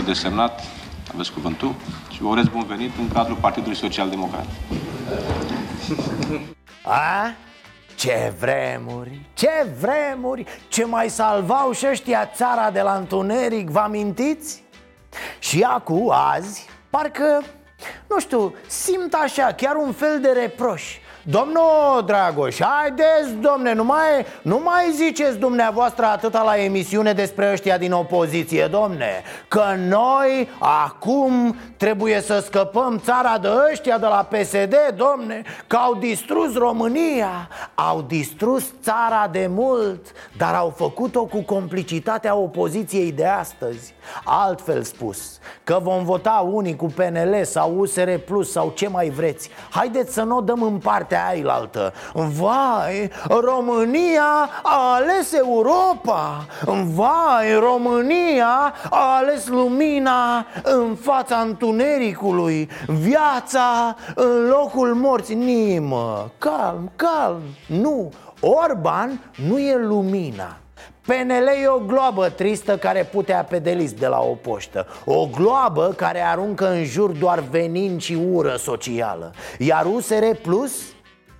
Ministrul 0.00 0.28
desemnat, 0.30 0.60
aveți 1.12 1.32
cuvântul 1.32 1.74
și 2.10 2.22
vă 2.22 2.28
urez 2.28 2.46
bun 2.46 2.64
venit 2.64 2.90
în 2.98 3.08
cadrul 3.08 3.36
Partidului 3.36 3.76
Social 3.76 4.08
Democrat. 4.08 4.46
A? 6.84 7.32
Ce 7.94 8.32
vremuri, 8.38 9.20
ce 9.34 9.66
vremuri 9.80 10.44
Ce 10.68 10.84
mai 10.84 11.08
salvau 11.08 11.72
și 11.72 11.86
ăștia 11.90 12.30
țara 12.34 12.70
de 12.70 12.80
la 12.80 12.94
întuneric, 12.94 13.68
vă 13.68 13.78
amintiți? 13.78 14.62
Și 15.38 15.62
acu, 15.62 16.08
azi, 16.10 16.66
parcă, 16.90 17.42
nu 18.08 18.20
știu, 18.20 18.54
simt 18.66 19.14
așa, 19.14 19.52
chiar 19.52 19.76
un 19.76 19.92
fel 19.92 20.20
de 20.20 20.28
reproș 20.28 20.96
Domnul 21.22 22.02
Dragoș, 22.06 22.56
haideți, 22.60 23.34
domne, 23.40 23.72
nu 23.72 23.84
mai, 23.84 24.26
nu 24.42 24.60
mai 24.64 24.90
ziceți 24.92 25.38
dumneavoastră 25.38 26.04
atâta 26.04 26.42
la 26.42 26.56
emisiune 26.56 27.12
despre 27.12 27.50
ăștia 27.52 27.78
din 27.78 27.92
opoziție, 27.92 28.66
domne 28.66 29.22
Că 29.48 29.64
noi 29.88 30.48
acum 30.58 31.56
trebuie 31.76 32.20
să 32.20 32.38
scăpăm 32.38 33.00
țara 33.04 33.38
de 33.38 33.48
ăștia 33.70 33.98
de 33.98 34.06
la 34.06 34.28
PSD, 34.30 34.74
domne 34.96 35.42
Că 35.66 35.76
au 35.76 35.94
distrus 35.94 36.54
România, 36.54 37.48
au 37.74 38.02
distrus 38.02 38.64
țara 38.82 39.28
de 39.32 39.46
mult 39.50 40.06
Dar 40.36 40.54
au 40.54 40.74
făcut-o 40.76 41.24
cu 41.24 41.42
complicitatea 41.42 42.34
opoziției 42.34 43.12
de 43.12 43.26
astăzi 43.26 43.94
Altfel 44.24 44.82
spus, 44.82 45.38
că 45.64 45.78
vom 45.82 46.04
vota 46.04 46.48
unii 46.52 46.76
cu 46.76 46.86
PNL 46.86 47.40
sau 47.42 47.78
USR 47.78 48.10
Plus 48.14 48.52
sau 48.52 48.72
ce 48.74 48.88
mai 48.88 49.08
vreți. 49.08 49.50
Haideți 49.70 50.12
să 50.12 50.22
nu 50.22 50.36
o 50.36 50.40
dăm 50.40 50.62
în 50.62 50.78
partea 50.78 51.26
ailaltă. 51.26 51.92
Vai, 52.12 53.10
România 53.28 54.48
a 54.62 54.94
ales 54.94 55.32
Europa! 55.32 56.46
Vai, 56.94 57.54
România 57.58 58.74
a 58.90 59.16
ales 59.16 59.46
lumina 59.46 60.46
în 60.62 60.94
fața 60.94 61.36
întunericului. 61.36 62.68
Viața 62.86 63.96
în 64.14 64.48
locul 64.48 64.94
morții. 64.94 65.34
Nimă, 65.34 66.30
calm, 66.38 66.90
calm, 66.96 67.40
nu 67.66 68.10
Orban 68.40 69.20
nu 69.48 69.58
e 69.58 69.76
lumina 69.76 70.59
PNL 71.10 71.46
e 71.62 71.68
o 71.68 71.78
gloabă 71.78 72.28
tristă 72.28 72.76
care 72.78 73.04
putea 73.04 73.44
pe 73.44 73.58
delis 73.58 73.92
de 73.92 74.06
la 74.06 74.20
o 74.20 74.34
poștă. 74.34 74.86
O 75.04 75.26
gloabă 75.26 75.92
care 75.96 76.20
aruncă 76.20 76.70
în 76.70 76.84
jur 76.84 77.10
doar 77.10 77.38
venin 77.38 77.98
și 77.98 78.18
ură 78.32 78.56
socială. 78.56 79.32
Iar 79.58 79.86
USR 79.86 80.24
Plus 80.42 80.72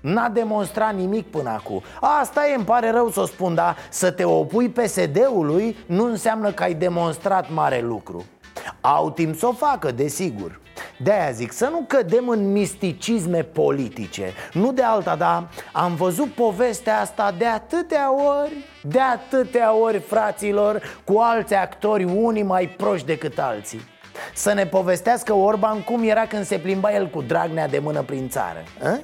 N-a 0.00 0.28
demonstrat 0.28 0.94
nimic 0.94 1.26
până 1.26 1.50
acum. 1.50 1.82
Asta 2.00 2.48
e, 2.48 2.54
îmi 2.54 2.64
pare 2.64 2.90
rău 2.90 3.10
să 3.10 3.20
o 3.20 3.26
spun, 3.26 3.54
dar 3.54 3.76
să 3.90 4.10
te 4.10 4.24
opui 4.24 4.68
PSD-ului 4.68 5.76
nu 5.86 6.04
înseamnă 6.04 6.52
că 6.52 6.62
ai 6.62 6.74
demonstrat 6.74 7.52
mare 7.52 7.80
lucru 7.80 8.24
Au 8.80 9.11
timp 9.11 9.38
să 9.38 9.47
o 9.47 9.52
facă, 9.52 9.90
desigur. 9.90 10.61
De-aia 10.99 11.30
zic, 11.30 11.52
să 11.52 11.69
nu 11.71 11.85
cădem 11.88 12.28
în 12.28 12.52
misticisme 12.52 13.42
politice. 13.42 14.33
Nu 14.52 14.73
de 14.73 14.83
alta, 14.83 15.16
dar 15.16 15.49
am 15.73 15.95
văzut 15.95 16.33
povestea 16.33 17.00
asta 17.00 17.35
de 17.38 17.47
atâtea 17.47 18.14
ori 18.14 18.52
De 18.83 19.00
atâtea 19.00 19.75
ori, 19.75 19.99
fraților, 19.99 21.00
cu 21.04 21.19
alți 21.19 21.54
actori, 21.54 22.04
unii 22.04 22.42
mai 22.42 22.69
proști 22.69 23.07
decât 23.07 23.38
alții. 23.38 23.80
Să 24.35 24.52
ne 24.52 24.66
povestească 24.66 25.33
Orban 25.33 25.83
cum 25.83 26.02
era 26.02 26.26
când 26.26 26.45
se 26.45 26.59
plimba 26.59 26.95
el 26.95 27.09
cu 27.09 27.23
Dragnea 27.23 27.69
de 27.69 27.78
mână 27.78 28.02
prin 28.02 28.28
țară 28.28 28.62
a? 28.83 29.00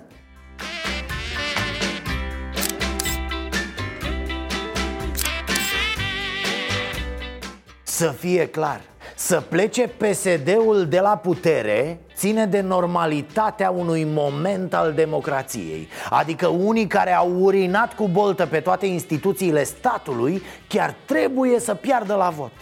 Să 7.83 8.09
fie 8.11 8.49
clar 8.49 8.81
să 9.19 9.41
plece 9.41 9.89
PSD-ul 9.89 10.87
de 10.89 11.01
la 11.01 11.17
putere 11.17 12.01
ține 12.15 12.47
de 12.47 12.61
normalitatea 12.61 13.71
unui 13.71 14.05
moment 14.05 14.75
al 14.75 14.93
democrației. 14.93 15.89
Adică 16.11 16.47
unii 16.47 16.87
care 16.87 17.13
au 17.15 17.31
urinat 17.41 17.95
cu 17.95 18.09
boltă 18.09 18.47
pe 18.47 18.61
toate 18.61 18.87
instituțiile 18.87 19.65
statului 19.65 20.43
chiar 20.69 20.95
trebuie 21.05 21.61
să 21.61 21.75
piardă 21.75 22.15
la 22.15 22.29
vot. 22.29 22.53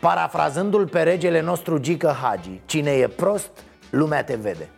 Parafrazându-l 0.00 0.88
pe 0.88 1.02
regele 1.02 1.40
nostru 1.40 1.78
Gică 1.78 2.16
Hagi 2.22 2.60
Cine 2.64 2.90
e 2.90 3.06
prost, 3.06 3.50
lumea 3.90 4.24
te 4.24 4.34
vede 4.34 4.68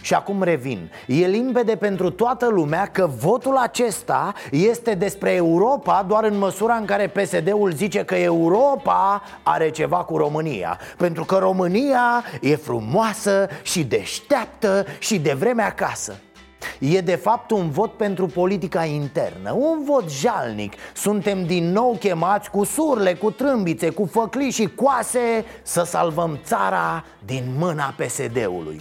și 0.00 0.14
acum 0.14 0.42
revin. 0.42 0.90
E 1.06 1.26
limpede 1.26 1.76
pentru 1.76 2.10
toată 2.10 2.48
lumea 2.48 2.86
că 2.86 3.10
votul 3.18 3.56
acesta 3.56 4.32
este 4.50 4.94
despre 4.94 5.30
Europa 5.30 6.04
Doar 6.08 6.24
în 6.24 6.38
măsura 6.38 6.74
în 6.74 6.84
care 6.84 7.08
PSD-ul 7.08 7.72
zice 7.72 8.04
că 8.04 8.14
Europa 8.14 9.22
are 9.42 9.70
ceva 9.70 9.96
cu 9.96 10.16
România. 10.16 10.78
Pentru 10.96 11.24
că 11.24 11.36
România 11.36 12.24
e 12.40 12.56
frumoasă 12.56 13.48
și 13.62 13.84
deșteaptă 13.84 14.84
și 14.98 15.18
de 15.18 15.32
vreme 15.32 15.62
acasă. 15.62 16.14
E 16.78 17.00
de 17.00 17.14
fapt 17.14 17.50
un 17.50 17.70
vot 17.70 17.92
pentru 17.92 18.26
politica 18.26 18.84
internă 18.84 19.52
Un 19.52 19.84
vot 19.84 20.10
jalnic. 20.10 20.72
Suntem 20.94 21.46
din 21.46 21.72
nou 21.72 21.96
chemați 22.00 22.50
cu 22.50 22.64
surle, 22.64 23.14
cu 23.14 23.30
trâmbițe, 23.30 23.90
cu 23.90 24.06
făclii 24.06 24.50
și 24.50 24.68
coase 24.74 25.44
Să 25.62 25.82
salvăm 25.82 26.38
țara 26.44 27.04
din 27.24 27.44
mâna 27.58 27.94
PSD-ului 27.96 28.80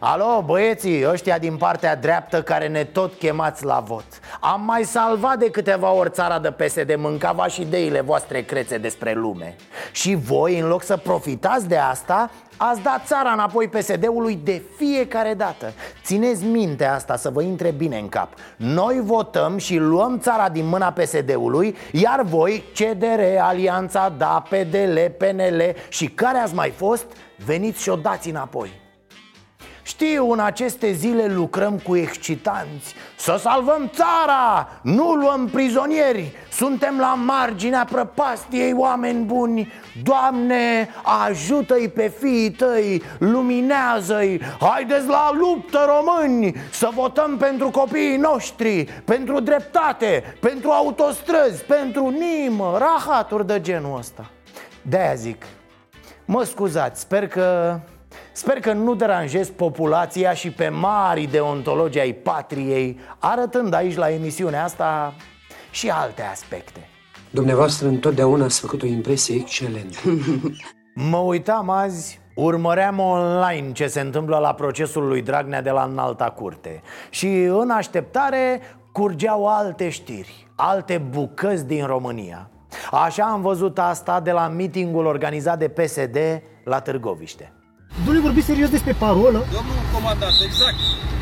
Alo, 0.00 0.42
băieții, 0.46 1.06
ăștia 1.08 1.38
din 1.38 1.56
partea 1.56 1.96
dreaptă 1.96 2.42
care 2.42 2.68
ne 2.68 2.84
tot 2.84 3.14
chemați 3.14 3.64
la 3.64 3.80
vot. 3.86 4.04
Am 4.40 4.62
mai 4.64 4.84
salvat 4.84 5.38
de 5.38 5.50
câteva 5.50 5.92
ori 5.92 6.10
țara 6.10 6.38
de 6.38 6.50
PSD 6.50 6.94
Mâncava 6.96 7.46
și 7.46 7.60
ideile 7.60 8.00
voastre 8.00 8.42
crețe 8.42 8.78
despre 8.78 9.12
lume. 9.12 9.56
Și 9.92 10.14
voi, 10.14 10.58
în 10.58 10.68
loc 10.68 10.82
să 10.82 10.96
profitați 10.96 11.68
de 11.68 11.76
asta 11.76 12.30
Ați 12.60 12.82
dat 12.82 13.06
țara 13.06 13.30
înapoi 13.30 13.68
PSD-ului 13.68 14.38
de 14.44 14.62
fiecare 14.76 15.34
dată. 15.34 15.72
Țineți 16.04 16.44
minte 16.44 16.84
asta 16.84 17.16
să 17.16 17.30
vă 17.30 17.42
intre 17.42 17.70
bine 17.70 17.98
în 17.98 18.08
cap. 18.08 18.28
Noi 18.56 19.00
votăm 19.02 19.56
și 19.56 19.76
luăm 19.76 20.18
țara 20.18 20.48
din 20.48 20.66
mâna 20.66 20.92
PSD-ului 20.92 21.76
Iar 21.92 22.22
voi, 22.22 22.64
CDR, 22.74 23.20
Alianța, 23.40 24.14
DA, 24.16 24.44
PDL, 24.48 24.98
PNL 25.18 25.62
și 25.88 26.06
care 26.06 26.38
ați 26.38 26.54
mai 26.54 26.70
fost 26.70 27.06
Veniți 27.44 27.82
și 27.82 27.88
o 27.88 27.96
dați 27.96 28.28
înapoi 28.28 28.86
știu, 29.88 30.30
în 30.30 30.38
aceste 30.38 30.92
zile 30.92 31.26
lucrăm 31.26 31.78
cu 31.78 31.96
excitanți. 31.96 32.94
Să 33.16 33.36
salvăm 33.40 33.90
țara, 33.94 34.68
nu 34.82 35.12
luăm 35.12 35.48
prizonieri. 35.52 36.36
Suntem 36.50 36.98
la 36.98 37.14
marginea 37.14 37.86
prăpastiei, 37.90 38.72
oameni 38.72 39.24
buni. 39.24 39.72
Doamne, 40.02 40.88
ajută-i 41.26 41.88
pe 41.88 42.12
fiii 42.18 42.50
tăi, 42.50 43.02
luminează-i. 43.18 44.40
Haideți 44.60 45.06
la 45.06 45.30
luptă, 45.32 45.78
români 45.86 46.54
Să 46.70 46.88
votăm 46.94 47.36
pentru 47.36 47.70
copiii 47.70 48.16
noștri 48.16 48.84
Pentru 49.04 49.40
dreptate, 49.40 50.36
pentru 50.40 50.70
autostrăzi, 50.70 51.64
pentru 51.64 52.08
nimă 52.08 52.76
Rahaturi 52.78 53.46
de 53.46 53.60
genul 53.60 53.98
ăsta. 53.98 54.30
De-aia 54.82 55.14
zic 55.14 55.44
Mă 56.24 56.42
scuzați, 56.42 57.00
sper 57.00 57.28
că 57.28 57.78
Sper 58.32 58.60
că 58.60 58.72
nu 58.72 58.94
deranjez 58.94 59.48
populația 59.48 60.32
și 60.32 60.50
pe 60.50 60.68
mari 60.68 61.26
deontologi 61.26 61.98
ai 61.98 62.12
patriei 62.12 62.98
Arătând 63.18 63.74
aici 63.74 63.96
la 63.96 64.10
emisiunea 64.10 64.64
asta 64.64 65.14
și 65.70 65.90
alte 65.90 66.22
aspecte. 66.22 66.88
Dumneavoastră 67.30 67.88
întotdeauna 67.88 68.44
ați 68.44 68.60
făcut 68.60 68.82
o 68.82 68.86
impresie 68.86 69.34
excelentă. 69.34 69.98
Mă 71.10 71.16
uitam 71.16 71.70
azi 71.70 72.20
Urmăream 72.34 72.98
online 72.98 73.72
ce 73.72 73.86
se 73.86 74.00
întâmplă 74.00 74.38
la 74.38 74.54
procesul 74.54 75.06
lui 75.06 75.22
Dragnea 75.22 75.62
de 75.62 75.70
la 75.70 75.82
înalta 75.82 76.24
curte 76.24 76.82
Și 77.10 77.42
în 77.42 77.70
așteptare 77.70 78.60
curgeau 78.92 79.46
alte 79.46 79.88
știri, 79.88 80.50
alte 80.56 80.98
bucăți 80.98 81.66
din 81.66 81.86
România. 81.86 82.50
Așa 82.90 83.24
am 83.24 83.40
văzut 83.40 83.78
asta 83.78 84.20
de 84.20 84.32
la 84.32 84.48
mitingul 84.48 85.06
organizat 85.06 85.58
de 85.58 85.68
PSD 85.68 86.16
la 86.64 86.80
Târgoviște 86.80 87.52
Domnule, 88.04 88.20
vorbiți 88.26 88.46
serios 88.46 88.68
despre 88.76 88.92
parolă? 89.04 89.38
Domnul 89.58 89.76
comandant, 89.94 90.36
exact. 90.48 90.78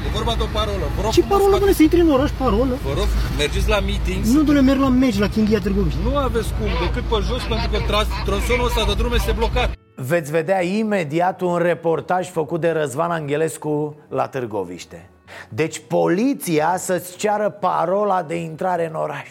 E 0.06 0.08
vorba 0.18 0.34
de 0.38 0.42
o 0.42 0.48
parolă. 0.58 0.84
Vă 0.96 1.00
rog 1.02 1.10
Ce 1.10 1.20
frumos, 1.20 1.32
parolă, 1.32 1.50
domnule, 1.56 1.72
faceți- 1.72 1.76
să 1.76 1.82
intri 1.82 2.00
în 2.00 2.10
oraș, 2.16 2.30
parolă? 2.42 2.74
Vă 2.88 2.92
rog, 3.00 3.08
mergeți 3.42 3.68
la 3.74 3.78
meetings. 3.88 4.26
Nu, 4.28 4.36
domnule, 4.42 4.60
merg 4.60 4.80
la 4.80 4.88
meci 4.88 5.18
la 5.24 5.28
Chinghia 5.28 5.60
Târgoviște. 5.60 6.00
Nu 6.08 6.16
aveți 6.16 6.48
cum, 6.58 6.68
decât 6.84 7.02
pe 7.12 7.18
jos, 7.28 7.42
pentru 7.52 7.68
că 7.72 7.78
tras- 7.86 8.12
tronsonul 8.24 8.66
ăsta 8.70 8.82
de 8.90 8.94
drum 9.00 9.12
este 9.20 9.32
blocat. 9.40 9.68
Veți 10.12 10.30
vedea 10.30 10.60
imediat 10.64 11.40
un 11.40 11.56
reportaj 11.56 12.30
făcut 12.30 12.60
de 12.60 12.70
Răzvan 12.70 13.10
Angelescu 13.10 13.96
la 14.08 14.26
Târgoviște 14.28 15.10
Deci 15.48 15.82
poliția 15.88 16.74
să-ți 16.78 17.16
ceară 17.16 17.48
parola 17.50 18.22
de 18.22 18.34
intrare 18.34 18.86
în 18.88 18.94
oraș 18.94 19.30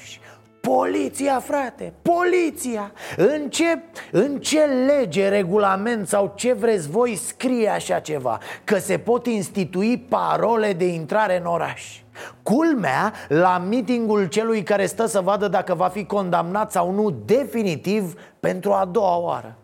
Poliția, 0.66 1.40
frate, 1.40 1.94
poliția 2.02 2.92
în 3.18 3.50
ce, 3.50 3.80
în 4.12 4.40
ce 4.40 4.60
lege, 4.60 5.28
regulament 5.28 6.08
sau 6.08 6.34
ce 6.36 6.54
vreți 6.54 6.90
voi 6.90 7.16
scrie 7.16 7.70
așa 7.70 8.00
ceva 8.00 8.40
Că 8.64 8.78
se 8.78 8.98
pot 8.98 9.26
institui 9.26 10.06
parole 10.10 10.74
de 10.74 10.86
intrare 10.86 11.40
în 11.40 11.46
oraș 11.46 12.02
Culmea, 12.44 13.14
la 13.28 13.64
mitingul 13.68 14.26
celui 14.26 14.64
care 14.64 14.86
stă 14.86 15.06
să 15.06 15.22
vadă 15.22 15.48
dacă 15.48 15.74
va 15.74 15.88
fi 15.88 16.06
condamnat 16.06 16.72
sau 16.72 16.92
nu 16.92 17.10
definitiv 17.26 18.14
pentru 18.40 18.72
a 18.72 18.86
doua 18.86 19.18
oară 19.18 19.58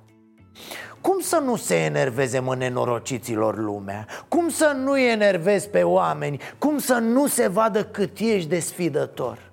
cum 1.01 1.19
să 1.19 1.41
nu 1.45 1.55
se 1.55 1.75
enerveze 1.75 2.39
mă 2.39 2.55
nenorociților 2.55 3.57
lumea? 3.57 4.05
Cum 4.27 4.49
să 4.49 4.75
nu 4.83 4.99
enervezi 4.99 5.69
pe 5.69 5.83
oameni? 5.83 6.41
Cum 6.57 6.77
să 6.77 6.93
nu 6.93 7.27
se 7.27 7.47
vadă 7.47 7.83
cât 7.83 8.19
ești 8.19 8.49
de 8.49 8.59
sfidător? 8.59 9.50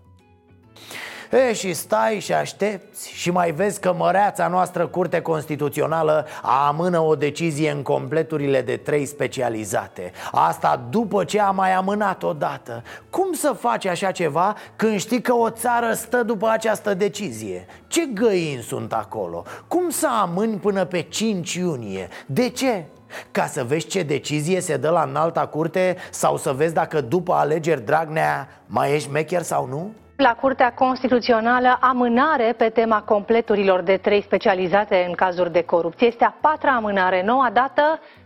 E, 1.31 1.53
și 1.53 1.75
stai 1.75 2.19
și 2.21 2.33
aștepți 2.33 3.11
și 3.11 3.31
mai 3.31 3.51
vezi 3.51 3.81
că 3.81 3.95
măreața 3.99 4.49
noastră 4.49 4.87
Curte 4.87 5.21
Constituțională 5.21 6.27
amână 6.43 7.01
o 7.01 7.15
decizie 7.15 7.71
în 7.71 7.83
completurile 7.83 8.63
de 8.63 8.77
trei 8.77 9.07
specializate 9.07 10.13
Asta 10.33 10.87
după 10.91 11.25
ce 11.25 11.41
a 11.41 11.51
mai 11.51 11.73
amânat 11.73 12.23
odată 12.23 12.83
Cum 13.11 13.33
să 13.33 13.57
faci 13.61 13.85
așa 13.85 14.11
ceva 14.11 14.57
când 14.77 14.99
știi 14.99 15.21
că 15.21 15.35
o 15.35 15.51
țară 15.51 15.93
stă 15.93 16.23
după 16.23 16.49
această 16.49 16.95
decizie? 16.95 17.67
Ce 17.87 18.03
găini 18.15 18.63
sunt 18.63 18.93
acolo? 18.93 19.45
Cum 19.67 19.91
să 19.91 20.09
amâni 20.21 20.57
până 20.57 20.85
pe 20.85 21.01
5 21.01 21.55
iunie? 21.55 22.09
De 22.27 22.49
ce? 22.49 22.85
Ca 23.31 23.47
să 23.47 23.65
vezi 23.65 23.87
ce 23.87 24.03
decizie 24.03 24.61
se 24.61 24.77
dă 24.77 24.91
la 24.91 25.03
înalta 25.03 25.47
curte 25.47 25.97
Sau 26.11 26.37
să 26.37 26.53
vezi 26.53 26.75
dacă 26.75 27.01
după 27.01 27.33
alegeri 27.33 27.85
Dragnea 27.85 28.49
mai 28.67 28.95
ești 28.95 29.11
mecher 29.11 29.43
sau 29.43 29.67
nu? 29.67 29.93
La 30.19 30.35
Curtea 30.41 30.73
Constituțională, 30.73 31.79
amânare 31.81 32.55
pe 32.57 32.69
tema 32.69 33.03
completurilor 33.03 33.83
de 33.83 33.97
trei 33.97 34.23
specializate 34.23 35.05
în 35.09 35.15
cazuri 35.15 35.53
de 35.53 35.63
corupție. 35.63 36.07
Este 36.07 36.25
a 36.25 36.35
patra 36.41 36.75
amânare, 36.75 37.23
noua 37.25 37.51
dată 37.53 37.83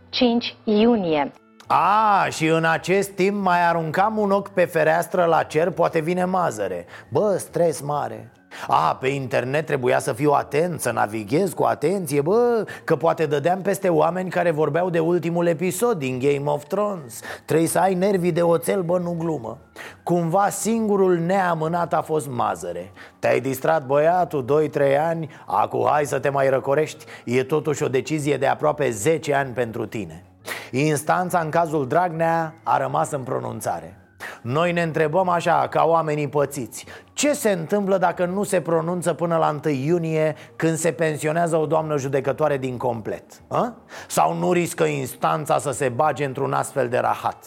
5 0.08 0.56
iunie. 0.64 1.32
A, 1.66 2.26
și 2.30 2.46
în 2.46 2.64
acest 2.64 3.11
timp 3.11 3.42
mai 3.42 3.68
aruncam 3.68 4.18
un 4.18 4.30
ochi 4.30 4.49
pe 4.49 4.64
fereastră 4.64 5.25
la 5.25 5.42
cer, 5.42 5.70
poate 5.70 6.00
vine 6.00 6.25
mazăre 6.25 6.87
Bă, 7.11 7.37
stres 7.38 7.80
mare 7.80 8.32
a, 8.66 8.97
pe 9.00 9.09
internet 9.09 9.66
trebuia 9.66 9.99
să 9.99 10.12
fiu 10.12 10.30
atent, 10.30 10.80
să 10.80 10.90
navighez 10.90 11.52
cu 11.52 11.62
atenție, 11.62 12.21
bă 12.21 12.64
Că 12.85 12.97
poate 12.97 13.26
dădeam 13.26 13.62
peste 13.62 13.88
oameni 13.88 14.30
care 14.30 14.50
vorbeau 14.50 14.90
de 14.90 14.99
ultimul 14.99 15.47
episod 15.47 15.99
din 15.99 16.18
Game 16.18 16.50
of 16.50 16.64
Thrones. 16.64 17.21
Trebuie 17.44 17.68
să 17.68 17.78
ai 17.78 17.94
nervii 17.94 18.32
de 18.32 18.42
oțel, 18.42 18.82
bă, 18.82 18.99
nu 18.99 19.14
glumă. 19.18 19.59
Cumva 20.02 20.49
singurul 20.49 21.18
neamânat 21.18 21.94
a 21.94 22.00
fost 22.00 22.28
mazăre. 22.28 22.92
Te-ai 23.18 23.40
distrat 23.40 23.87
băiatul 23.87 24.71
2-3 24.71 24.99
ani, 24.99 25.30
acu 25.47 25.87
hai 25.90 26.04
să 26.04 26.18
te 26.18 26.28
mai 26.28 26.49
răcorești. 26.49 27.04
E 27.25 27.42
totuși 27.42 27.82
o 27.82 27.88
decizie 27.88 28.37
de 28.37 28.47
aproape 28.47 28.90
10 28.90 29.35
ani 29.35 29.52
pentru 29.52 29.87
tine. 29.87 30.25
Instanța 30.71 31.38
în 31.38 31.49
cazul 31.49 31.88
Dragnea 31.88 32.54
a 32.62 32.78
rămas 32.78 33.11
în 33.11 33.23
pronunțare 33.23 34.01
noi 34.43 34.73
ne 34.73 34.83
întrebăm 34.83 35.29
așa, 35.29 35.69
ca 35.71 35.85
oamenii 35.85 36.29
pățiți 36.29 36.87
Ce 37.12 37.33
se 37.33 37.50
întâmplă 37.50 37.99
dacă 37.99 38.25
nu 38.25 38.43
se 38.43 38.61
pronunță 38.61 39.12
până 39.12 39.37
la 39.37 39.59
1 39.64 39.75
iunie 39.75 40.35
Când 40.56 40.76
se 40.76 40.93
pensionează 40.93 41.56
o 41.56 41.67
doamnă 41.67 41.97
judecătoare 41.97 42.56
din 42.56 42.76
complet? 42.76 43.25
A? 43.49 43.75
Sau 44.08 44.35
nu 44.35 44.52
riscă 44.52 44.85
instanța 44.85 45.58
să 45.58 45.71
se 45.71 45.89
bage 45.89 46.25
într-un 46.25 46.52
astfel 46.52 46.89
de 46.89 46.99
rahat? 46.99 47.45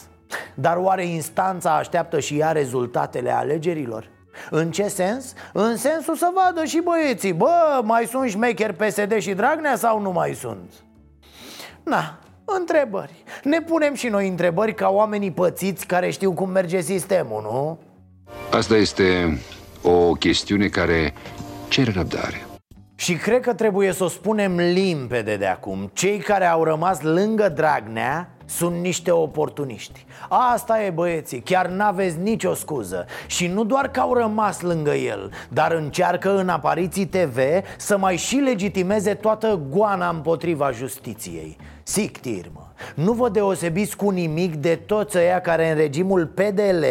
Dar 0.53 0.77
oare 0.77 1.05
instanța 1.05 1.75
așteaptă 1.75 2.19
și 2.19 2.39
ea 2.39 2.51
rezultatele 2.51 3.31
alegerilor? 3.31 4.09
În 4.49 4.71
ce 4.71 4.87
sens? 4.87 5.33
În 5.53 5.77
sensul 5.77 6.15
să 6.15 6.31
vadă 6.33 6.65
și 6.65 6.81
băieții 6.83 7.33
Bă, 7.33 7.81
mai 7.83 8.05
sunt 8.05 8.29
șmecheri 8.29 8.73
PSD 8.73 9.17
și 9.17 9.33
Dragnea 9.33 9.75
sau 9.75 10.01
nu 10.01 10.11
mai 10.11 10.33
sunt? 10.33 10.73
Na, 11.83 12.19
întrebări 12.45 13.23
Ne 13.43 13.61
punem 13.61 13.93
și 13.93 14.07
noi 14.07 14.27
întrebări 14.27 14.73
ca 14.73 14.89
oamenii 14.89 15.31
pățiți 15.31 15.85
care 15.85 16.09
știu 16.09 16.33
cum 16.33 16.49
merge 16.49 16.81
sistemul, 16.81 17.41
nu? 17.41 17.79
Asta 18.51 18.75
este 18.75 19.39
o 19.81 20.11
chestiune 20.13 20.67
care 20.67 21.13
cere 21.67 21.91
răbdare. 21.91 22.45
Și 22.95 23.13
cred 23.13 23.41
că 23.41 23.53
trebuie 23.53 23.91
să 23.91 24.03
o 24.03 24.07
spunem 24.07 24.55
limpede 24.55 25.35
de 25.35 25.45
acum. 25.45 25.91
Cei 25.93 26.17
care 26.17 26.45
au 26.45 26.63
rămas 26.63 27.01
lângă 27.01 27.49
Dragnea 27.49 28.29
sunt 28.45 28.75
niște 28.75 29.11
oportuniști. 29.11 30.05
Asta 30.29 30.83
e 30.83 30.89
băieții, 30.89 31.39
chiar 31.39 31.67
n-aveți 31.67 32.17
nicio 32.17 32.53
scuză. 32.53 33.05
Și 33.27 33.47
nu 33.47 33.63
doar 33.63 33.91
că 33.91 33.99
au 33.99 34.13
rămas 34.13 34.61
lângă 34.61 34.93
el 34.93 35.31
Dar 35.49 35.71
încearcă 35.71 36.37
în 36.37 36.49
apariții 36.49 37.05
TV 37.05 37.37
să 37.77 37.97
mai 37.97 38.17
și 38.17 38.35
legitimeze 38.35 39.13
toată 39.13 39.59
goana 39.69 40.09
împotriva 40.09 40.71
justiției. 40.71 41.57
Sictir, 41.83 42.45
mă 42.53 42.64
nu 42.95 43.11
vă 43.11 43.29
deosebiți 43.29 43.95
cu 43.95 44.09
nimic 44.09 44.55
de 44.55 44.75
toți 44.75 45.17
ăia 45.17 45.41
care 45.41 45.69
în 45.69 45.75
regimul 45.75 46.25
PDL 46.25 46.83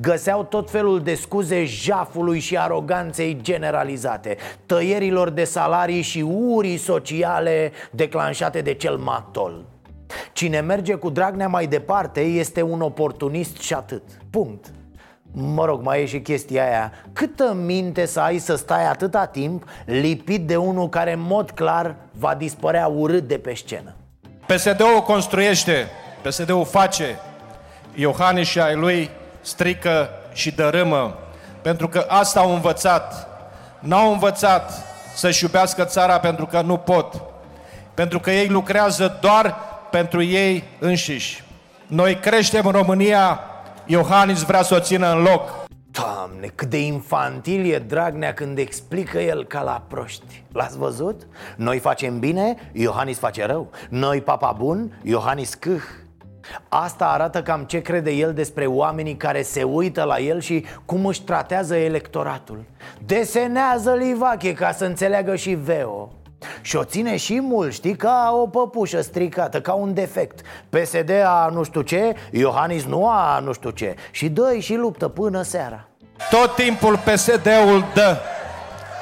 găseau 0.00 0.44
tot 0.44 0.70
felul 0.70 1.02
de 1.02 1.14
scuze 1.14 1.64
jafului 1.64 2.38
și 2.38 2.58
aroganței 2.58 3.38
generalizate 3.40 4.36
Tăierilor 4.66 5.30
de 5.30 5.44
salarii 5.44 6.02
și 6.02 6.20
urii 6.20 6.76
sociale 6.76 7.72
declanșate 7.90 8.60
de 8.60 8.74
cel 8.74 8.96
matol. 8.96 9.64
Cine 10.32 10.60
merge 10.60 10.94
cu 10.94 11.10
Dragnea 11.10 11.48
mai 11.48 11.66
departe 11.66 12.20
este 12.20 12.62
un 12.62 12.80
oportunist 12.80 13.56
și 13.56 13.74
atât. 13.74 14.02
Punct. 14.30 14.66
Mă 15.32 15.64
rog, 15.64 15.82
mai 15.82 16.02
e 16.02 16.06
și 16.06 16.20
chestia 16.20 16.64
aia. 16.64 16.92
Câtă 17.12 17.56
minte 17.64 18.06
să 18.06 18.20
ai 18.20 18.38
să 18.38 18.54
stai 18.54 18.88
atâta 18.88 19.26
timp 19.26 19.64
lipit 19.86 20.46
de 20.46 20.56
unul 20.56 20.88
care 20.88 21.12
în 21.12 21.20
mod 21.20 21.50
clar 21.50 21.96
va 22.18 22.34
dispărea 22.34 22.86
urât 22.86 23.28
de 23.28 23.38
pe 23.38 23.54
scenă 23.54 23.94
PSD-ul 24.54 25.02
construiește, 25.02 25.90
PSD-ul 26.22 26.64
face, 26.64 27.18
Iohannis 27.94 28.48
și 28.48 28.60
ai 28.60 28.74
lui 28.74 29.10
strică 29.40 30.10
și 30.32 30.50
dărâmă, 30.50 31.18
pentru 31.62 31.88
că 31.88 32.04
asta 32.08 32.40
au 32.40 32.54
învățat. 32.54 33.28
N-au 33.78 34.12
învățat 34.12 34.72
să-și 35.14 35.44
iubească 35.44 35.84
țara 35.84 36.18
pentru 36.18 36.46
că 36.46 36.60
nu 36.60 36.76
pot, 36.76 37.22
pentru 37.94 38.20
că 38.20 38.30
ei 38.30 38.48
lucrează 38.48 39.18
doar 39.20 39.56
pentru 39.90 40.22
ei 40.22 40.64
înșiși. 40.78 41.44
Noi 41.86 42.18
creștem 42.18 42.66
în 42.66 42.72
România, 42.72 43.40
Iohannis 43.86 44.42
vrea 44.42 44.62
să 44.62 44.74
o 44.74 44.80
țină 44.80 45.12
în 45.12 45.22
loc. 45.22 45.59
Doamne, 45.90 46.46
cât 46.54 46.68
de 46.68 46.82
infantil 46.82 47.72
e 47.72 47.78
Dragnea 47.78 48.34
când 48.34 48.58
explică 48.58 49.18
el 49.18 49.44
ca 49.44 49.62
la 49.62 49.84
proști. 49.88 50.44
L-ați 50.52 50.78
văzut? 50.78 51.26
Noi 51.56 51.78
facem 51.78 52.18
bine, 52.18 52.70
Iohannis 52.72 53.18
face 53.18 53.46
rău. 53.46 53.70
Noi 53.88 54.20
papa 54.20 54.52
bun, 54.52 54.98
Iohannis 55.02 55.54
câh. 55.54 55.82
Asta 56.68 57.06
arată 57.06 57.42
cam 57.42 57.64
ce 57.64 57.80
crede 57.80 58.10
el 58.10 58.32
despre 58.32 58.66
oamenii 58.66 59.16
care 59.16 59.42
se 59.42 59.62
uită 59.62 60.02
la 60.02 60.18
el 60.18 60.40
și 60.40 60.64
cum 60.84 61.06
își 61.06 61.22
tratează 61.22 61.76
electoratul. 61.76 62.64
Desenează 63.04 63.94
Livache 63.94 64.52
ca 64.52 64.72
să 64.72 64.84
înțeleagă 64.84 65.36
și 65.36 65.54
Veo 65.54 66.12
și 66.60 66.76
o 66.76 66.84
ține 66.84 67.16
și 67.16 67.40
mult, 67.40 67.72
știi, 67.72 67.96
ca 67.96 68.30
o 68.42 68.46
păpușă 68.46 69.00
stricată, 69.00 69.60
ca 69.60 69.72
un 69.72 69.94
defect. 69.94 70.40
PSD 70.68 71.10
a 71.24 71.50
nu 71.52 71.62
știu 71.62 71.80
ce, 71.80 72.14
Iohannis 72.30 72.84
nu 72.84 73.08
a 73.08 73.38
nu 73.44 73.52
știu 73.52 73.70
ce. 73.70 73.94
Și 74.10 74.28
dă 74.28 74.56
și 74.58 74.74
luptă 74.74 75.08
până 75.08 75.42
seara. 75.42 75.88
Tot 76.30 76.54
timpul 76.54 76.96
PSD-ul 76.96 77.84
dă, 77.94 78.16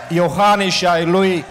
Iohannis 0.09 0.72
și 0.72 0.87
ai 0.87 1.05
lui 1.05 1.44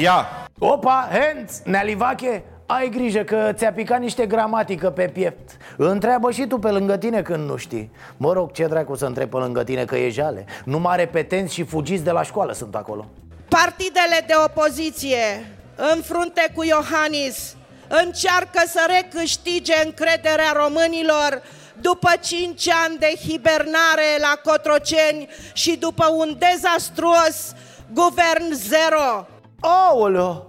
ia. 0.00 0.26
Opa, 0.58 1.08
Hens, 1.10 1.62
Nealivache, 1.64 2.42
ai 2.66 2.88
grijă 2.88 3.20
că 3.20 3.50
ți-a 3.52 3.72
picat 3.72 4.00
niște 4.00 4.26
gramatică 4.26 4.90
pe 4.90 5.10
piept. 5.12 5.56
Întreabă 5.76 6.30
și 6.30 6.46
tu 6.46 6.58
pe 6.58 6.70
lângă 6.70 6.96
tine 6.96 7.22
când 7.22 7.48
nu 7.48 7.56
știi. 7.56 7.90
Mă 8.16 8.32
rog, 8.32 8.52
ce 8.52 8.66
dracu 8.66 8.94
să 8.94 9.06
întreb 9.06 9.28
pe 9.28 9.36
lângă 9.36 9.64
tine 9.64 9.84
că 9.84 9.96
e 9.96 10.08
jale? 10.08 10.44
Numai 10.64 10.96
repetenți 10.96 11.54
și 11.54 11.64
fugiți 11.64 12.04
de 12.04 12.10
la 12.10 12.22
școală 12.22 12.52
sunt 12.52 12.74
acolo 12.74 13.06
Partidele 13.48 14.24
de 14.26 14.34
opoziție, 14.44 15.56
în 15.76 16.02
frunte 16.02 16.52
cu 16.54 16.64
Iohannis, 16.64 17.56
încearcă 17.88 18.62
să 18.66 18.80
recâștige 18.86 19.74
încrederea 19.84 20.52
românilor 20.52 21.42
după 21.80 22.10
5 22.20 22.68
ani 22.86 22.98
de 22.98 23.12
hibernare 23.26 24.18
la 24.20 24.50
Cotroceni 24.50 25.28
și 25.52 25.76
după 25.76 26.06
un 26.16 26.38
dezastruos 26.38 27.52
guvern 27.92 28.52
zero. 28.52 29.26
Aoleo! 29.60 30.46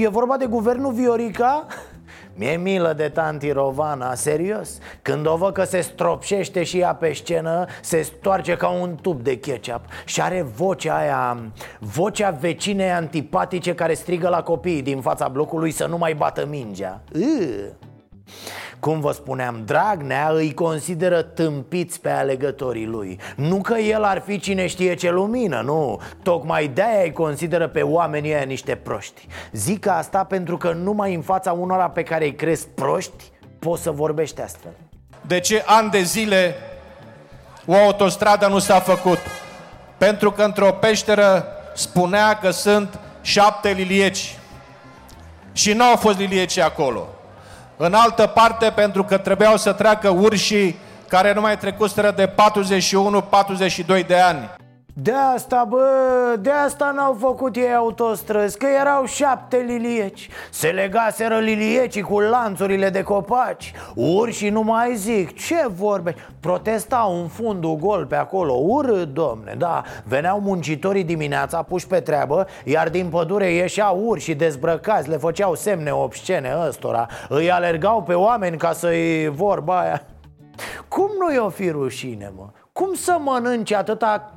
E 0.00 0.08
vorba 0.08 0.36
de 0.36 0.46
guvernul 0.46 0.92
Viorica? 0.92 1.66
Mi-e 2.34 2.56
milă 2.56 2.92
de 2.92 3.08
tanti 3.08 3.50
Rovana, 3.50 4.14
serios 4.14 4.78
Când 5.02 5.26
o 5.26 5.36
văd 5.36 5.52
că 5.52 5.64
se 5.64 5.80
stropșește 5.80 6.62
și 6.62 6.78
ea 6.78 6.94
pe 6.94 7.12
scenă 7.12 7.66
Se 7.82 8.02
stoarce 8.02 8.56
ca 8.56 8.68
un 8.68 8.94
tub 9.02 9.22
de 9.22 9.38
ketchup 9.38 9.80
Și 10.04 10.22
are 10.22 10.42
vocea 10.42 10.96
aia 10.96 11.38
Vocea 11.78 12.30
vecinei 12.30 12.90
antipatice 12.90 13.74
care 13.74 13.94
strigă 13.94 14.28
la 14.28 14.42
copiii 14.42 14.82
din 14.82 15.00
fața 15.00 15.28
blocului 15.28 15.70
Să 15.70 15.86
nu 15.86 15.98
mai 15.98 16.14
bată 16.14 16.46
mingea 16.46 17.00
Ugh. 17.14 17.64
Cum 18.82 19.00
vă 19.00 19.12
spuneam, 19.12 19.62
Dragnea 19.64 20.28
îi 20.28 20.54
consideră 20.54 21.22
tâmpiți 21.22 22.00
pe 22.00 22.10
alegătorii 22.10 22.86
lui. 22.86 23.20
Nu 23.36 23.60
că 23.60 23.78
el 23.78 24.04
ar 24.04 24.22
fi 24.26 24.38
cine 24.38 24.66
știe 24.66 24.94
ce 24.94 25.10
lumină, 25.10 25.60
nu. 25.60 26.00
Tocmai 26.22 26.68
de-aia 26.68 27.02
îi 27.02 27.12
consideră 27.12 27.68
pe 27.68 27.82
oamenii 27.82 28.30
ăia 28.30 28.42
niște 28.42 28.74
proști. 28.74 29.26
Zic 29.52 29.86
asta 29.86 30.24
pentru 30.24 30.56
că 30.56 30.72
numai 30.72 31.14
în 31.14 31.22
fața 31.22 31.52
unora 31.52 31.88
pe 31.88 32.02
care 32.02 32.24
îi 32.24 32.34
crezi 32.34 32.66
proști 32.68 33.24
Poți 33.58 33.82
să 33.82 33.90
vorbești 33.90 34.40
astfel. 34.40 34.72
De 35.26 35.40
ce 35.40 35.62
ani 35.66 35.90
de 35.90 36.02
zile 36.02 36.54
o 37.66 37.74
autostradă 37.74 38.46
nu 38.46 38.58
s-a 38.58 38.80
făcut? 38.80 39.18
Pentru 39.98 40.30
că 40.30 40.42
într-o 40.42 40.72
peșteră 40.72 41.46
spunea 41.74 42.38
că 42.38 42.50
sunt 42.50 42.98
șapte 43.20 43.70
lilieci. 43.70 44.38
Și 45.52 45.72
nu 45.72 45.84
au 45.84 45.96
fost 45.96 46.18
lilieci 46.18 46.58
acolo 46.58 47.08
în 47.76 47.94
altă 47.94 48.26
parte 48.26 48.70
pentru 48.74 49.04
că 49.04 49.16
trebuiau 49.16 49.56
să 49.56 49.72
treacă 49.72 50.08
urșii 50.08 50.78
care 51.08 51.32
nu 51.32 51.40
mai 51.40 51.58
trecuseră 51.58 52.10
de 52.10 52.30
41-42 54.02 54.06
de 54.06 54.18
ani. 54.18 54.50
De 54.94 55.12
asta, 55.34 55.66
bă, 55.68 56.36
de 56.40 56.50
asta 56.50 56.92
n-au 56.96 57.16
făcut 57.20 57.56
ei 57.56 57.74
autostrăzi 57.74 58.58
Că 58.58 58.66
erau 58.80 59.04
șapte 59.04 59.56
lilieci. 59.56 60.28
Se 60.50 60.68
legaseră 60.68 61.38
liliecii 61.38 62.02
cu 62.02 62.20
lanțurile 62.20 62.90
de 62.90 63.02
copaci. 63.02 63.72
Urși 63.94 64.48
nu 64.48 64.62
mai 64.62 64.94
zic, 64.96 65.38
ce 65.38 65.66
vorbe? 65.68 66.14
Protestau 66.40 67.20
în 67.20 67.28
fundul 67.28 67.76
gol 67.76 68.06
pe 68.06 68.16
acolo 68.16 68.52
Urât, 68.52 69.08
domne, 69.08 69.54
da. 69.58 69.82
Veneau 70.04 70.40
muncitorii 70.40 71.04
dimineața 71.04 71.62
puși 71.62 71.86
pe 71.86 72.00
treabă 72.00 72.46
Iar 72.64 72.88
din 72.88 73.08
pădure 73.08 73.52
ieșeau 73.52 74.02
urși 74.04 74.34
dezbrăcați 74.34 75.08
Le 75.08 75.16
făceau 75.16 75.54
semne 75.54 75.90
obscene 75.90 76.54
ăstora. 76.66 77.06
Îi 77.28 77.50
alergau 77.50 78.02
pe 78.02 78.14
oameni 78.14 78.56
ca 78.56 78.72
să-i 78.72 79.28
vorba 79.28 79.80
aia. 79.80 80.02
Cum 80.88 81.08
nu 81.18 81.34
i-o 81.34 81.48
fi 81.48 81.70
rușine, 81.70 82.32
mă? 82.36 82.48
Cum 82.72 82.94
să 82.94 83.16
mănânci 83.20 83.72
atâta 83.72 84.32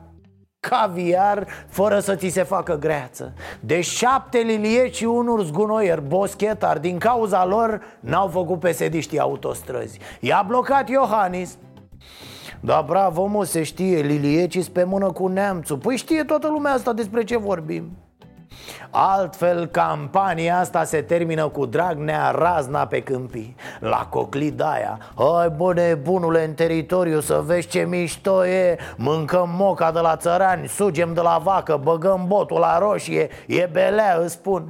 caviar 0.69 1.47
fără 1.67 1.99
să 1.99 2.15
ți 2.15 2.27
se 2.27 2.43
facă 2.43 2.77
greață. 2.77 3.33
De 3.59 3.81
șapte 3.81 4.37
lilieci 4.37 4.95
și 4.95 5.05
un 5.05 5.27
urs 5.27 5.51
gunoier 5.51 6.01
boschetar 6.01 6.79
Din 6.79 6.97
cauza 6.97 7.45
lor 7.45 7.81
n-au 7.99 8.27
făcut 8.27 8.59
pesediștii 8.59 9.19
autostrăzi. 9.19 9.99
I-a 10.19 10.43
blocat 10.47 10.89
Iohannis. 10.89 11.57
Da, 12.59 12.83
bravo, 12.87 13.25
mă, 13.25 13.43
se 13.43 13.63
știe, 13.63 14.01
liliecis 14.01 14.69
pe 14.69 14.83
mână 14.83 15.11
cu 15.11 15.27
neamțul. 15.27 15.77
Păi 15.77 15.97
știe 15.97 16.23
toată 16.23 16.47
lumea 16.47 16.73
asta 16.73 16.93
despre 16.93 17.23
ce 17.23 17.37
vorbim 17.37 17.91
Altfel, 18.89 19.65
campania 19.65 20.59
asta 20.59 20.83
se 20.83 21.01
termină 21.01 21.47
cu 21.47 21.65
Dragnea 21.65 22.31
razna 22.31 22.85
pe 22.85 23.01
câmpii. 23.01 23.55
La 23.79 24.07
coclidaia 24.09 24.99
Hai 25.15 25.49
bă 25.57 25.73
nebunule 25.73 26.45
în 26.45 26.53
teritoriu 26.53 27.19
să 27.19 27.43
vezi 27.45 27.67
ce 27.67 27.85
mișto 27.89 28.45
e. 28.45 28.77
Mâncăm 28.97 29.49
moca 29.57 29.91
de 29.91 29.99
la 29.99 30.15
țărani, 30.15 30.67
sugem 30.67 31.13
de 31.13 31.21
la 31.21 31.41
vacă 31.43 31.79
Băgăm 31.83 32.23
botul 32.27 32.59
la 32.59 32.79
roșie, 32.79 33.29
e 33.47 33.69
belea, 33.71 34.19
îți 34.21 34.33
spun. 34.33 34.69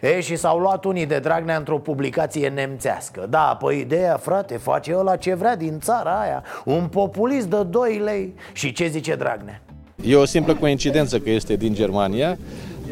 E, 0.00 0.20
și 0.20 0.36
s-au 0.36 0.58
luat 0.58 0.84
unii 0.84 1.06
de 1.06 1.18
Dragnea 1.18 1.56
într-o 1.56 1.78
publicație 1.78 2.48
nemțească. 2.48 3.26
Da, 3.30 3.56
păi 3.60 3.80
ideea, 3.80 4.16
frate, 4.16 4.56
face 4.56 4.94
ăla 4.96 5.16
ce 5.16 5.34
vrea 5.34 5.56
din 5.56 5.78
țara 5.80 6.20
aia 6.20 6.42
Un 6.64 6.86
populist 6.86 7.46
de 7.46 7.62
2 7.62 8.00
lei. 8.04 8.34
Și 8.52 8.72
ce 8.72 8.86
zice 8.86 9.14
Dragnea? 9.14 9.62
E 10.04 10.16
o 10.16 10.24
simplă 10.24 10.54
coincidență 10.54 11.18
că 11.18 11.30
este 11.30 11.56
din 11.56 11.74
Germania 11.74 12.38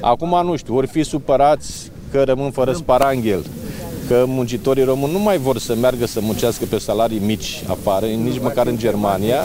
Acum 0.01 0.41
nu 0.45 0.57
știu, 0.57 0.77
ori 0.77 0.87
fi 0.87 1.03
supărați 1.03 1.91
că 2.11 2.23
rămân 2.23 2.51
fără 2.51 2.73
sparanghel, 2.73 3.45
că 4.09 4.25
muncitorii 4.27 4.85
români 4.85 5.13
nu 5.13 5.19
mai 5.19 5.39
vor 5.39 5.59
să 5.59 5.75
meargă 5.75 6.07
să 6.07 6.21
muncească 6.23 6.65
pe 6.65 6.79
salarii 6.79 7.19
mici 7.19 7.65
afară, 7.69 8.07
nici 8.07 8.41
măcar 8.41 8.67
în 8.67 8.79
Germania, 8.79 9.37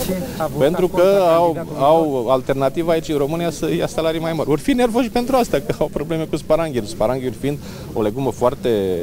pentru 0.58 0.88
că 0.88 1.22
au, 1.36 1.58
au 1.80 2.30
alternativa 2.30 2.92
aici 2.92 3.10
în 3.10 3.18
România 3.18 3.50
să 3.50 3.74
ia 3.74 3.88
salarii 3.88 4.20
mai 4.20 4.34
mari. 4.34 4.50
Vor 4.50 4.60
fi 4.60 4.72
nervoși 4.74 5.10
pentru 5.10 5.36
asta, 5.36 5.60
că 5.60 5.76
au 5.80 5.90
probleme 5.94 6.24
cu 6.24 6.36
sparanghelul. 6.36 6.88
Sparanghel 6.88 7.34
fiind 7.40 7.58
o 7.94 8.02
legumă 8.02 8.32
foarte, 8.32 9.00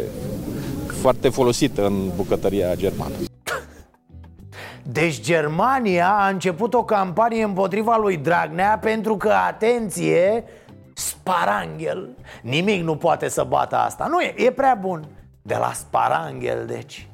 foarte 1.01 1.29
folosită 1.29 1.87
în 1.87 2.11
bucătăria 2.17 2.75
germană. 2.75 3.15
Deci 4.83 5.21
Germania 5.21 6.17
a 6.19 6.29
început 6.29 6.75
o 6.75 6.85
campanie 6.85 7.45
împotriva 7.45 7.97
lui 8.01 8.17
Dragnea 8.17 8.79
pentru 8.83 9.17
că, 9.17 9.33
atenție, 9.49 10.45
Sparanghel. 10.95 12.09
Nimic 12.43 12.83
nu 12.83 12.97
poate 12.97 13.29
să 13.29 13.45
bată 13.45 13.77
asta. 13.77 14.07
Nu 14.07 14.21
e, 14.21 14.35
e 14.37 14.51
prea 14.51 14.75
bun. 14.75 15.05
De 15.43 15.57
la 15.57 15.73
Sparanghel, 15.73 16.67
deci. 16.67 17.09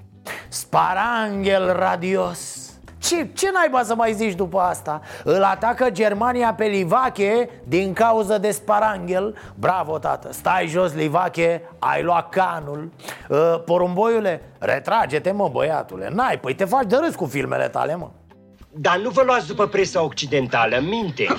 Sparanghel 0.48 1.72
radios. 1.72 2.68
Ce, 2.98 3.28
ce 3.34 3.50
naiba 3.52 3.82
să 3.82 3.94
mai 3.94 4.12
zici 4.12 4.34
după 4.34 4.58
asta? 4.58 5.00
Îl 5.24 5.42
atacă 5.42 5.90
Germania 5.90 6.54
pe 6.54 6.64
Livache 6.64 7.48
din 7.64 7.92
cauza 7.92 8.38
de 8.38 8.50
sparanghel. 8.50 9.36
Bravo, 9.54 9.98
tată, 9.98 10.32
stai 10.32 10.66
jos, 10.66 10.94
Livache, 10.94 11.62
ai 11.78 12.02
luat 12.02 12.28
canul. 12.28 12.92
Uh, 13.28 13.38
Porumboiule, 13.64 14.42
retrage-te, 14.58 15.30
mă, 15.30 15.48
băiatule. 15.52 16.10
N-ai, 16.12 16.38
păi 16.38 16.54
te 16.54 16.64
faci 16.64 16.86
de 16.86 16.96
râs 16.96 17.14
cu 17.14 17.24
filmele 17.24 17.68
tale, 17.68 17.96
mă. 17.96 18.08
Dar 18.70 18.98
nu 18.98 19.10
vă 19.10 19.22
luați 19.22 19.46
după 19.46 19.66
presa 19.66 20.02
occidentală, 20.02 20.78
minte 20.80 21.26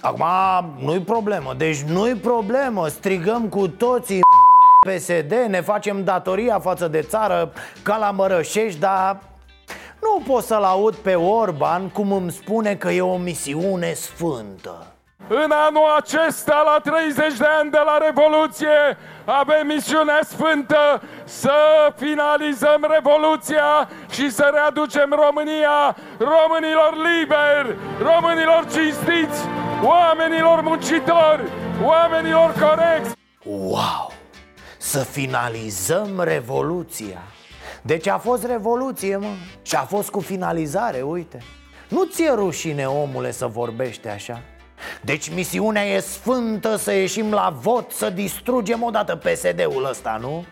Acum 0.00 0.24
nu-i 0.84 1.00
problemă, 1.00 1.54
deci 1.56 1.80
nu-i 1.80 2.14
problemă. 2.14 2.88
Strigăm 2.88 3.48
cu 3.48 3.68
toții 3.68 4.20
PSD, 4.86 5.32
ne 5.48 5.60
facem 5.60 6.04
datoria 6.04 6.58
față 6.58 6.88
de 6.88 7.00
țară 7.00 7.52
ca 7.82 7.96
la 7.96 8.10
Mărășești, 8.10 8.78
dar 8.78 9.20
nu 10.00 10.22
pot 10.32 10.44
să-l 10.44 10.62
aud 10.62 10.94
pe 10.94 11.14
Orban 11.14 11.88
cum 11.88 12.12
îmi 12.12 12.30
spune 12.30 12.74
că 12.74 12.90
e 12.90 13.00
o 13.00 13.16
misiune 13.16 13.92
sfântă. 13.92 14.86
În 15.28 15.50
anul 15.66 15.94
acesta, 15.96 16.62
la 16.64 16.90
30 16.90 17.38
de 17.38 17.46
ani 17.60 17.70
de 17.70 17.80
la 17.84 17.98
Revoluție, 18.06 18.96
avem 19.24 19.66
misiunea 19.66 20.20
sfântă 20.22 21.02
să 21.24 21.52
finalizăm 21.96 22.86
Revoluția 22.94 23.88
și 24.10 24.30
să 24.30 24.50
readucem 24.52 25.16
România 25.24 25.96
românilor 26.18 26.92
liberi, 27.08 27.76
românilor 28.02 28.66
cinstiți, 28.72 29.48
oamenilor 29.84 30.60
muncitori, 30.60 31.42
oamenilor 31.84 32.52
corecți. 32.60 33.14
Wow! 33.44 34.12
Să 34.78 34.98
finalizăm 34.98 36.20
Revoluția 36.20 37.22
Deci 37.82 38.06
a 38.06 38.18
fost 38.18 38.44
Revoluție, 38.44 39.16
mă 39.16 39.26
Și 39.62 39.74
a 39.74 39.80
fost 39.80 40.10
cu 40.10 40.20
finalizare, 40.20 41.02
uite 41.02 41.38
Nu 41.88 42.04
ți-e 42.04 42.30
rușine, 42.34 42.86
omule, 42.86 43.30
să 43.30 43.46
vorbești 43.46 44.08
așa? 44.08 44.42
Deci 45.02 45.34
misiunea 45.34 45.82
e 45.82 46.00
sfântă 46.00 46.76
să 46.76 46.92
ieșim 46.92 47.32
la 47.32 47.54
vot 47.60 47.90
Să 47.90 48.10
distrugem 48.10 48.82
odată 48.82 49.16
PSD-ul 49.16 49.86
ăsta, 49.90 50.18
nu? 50.20 50.44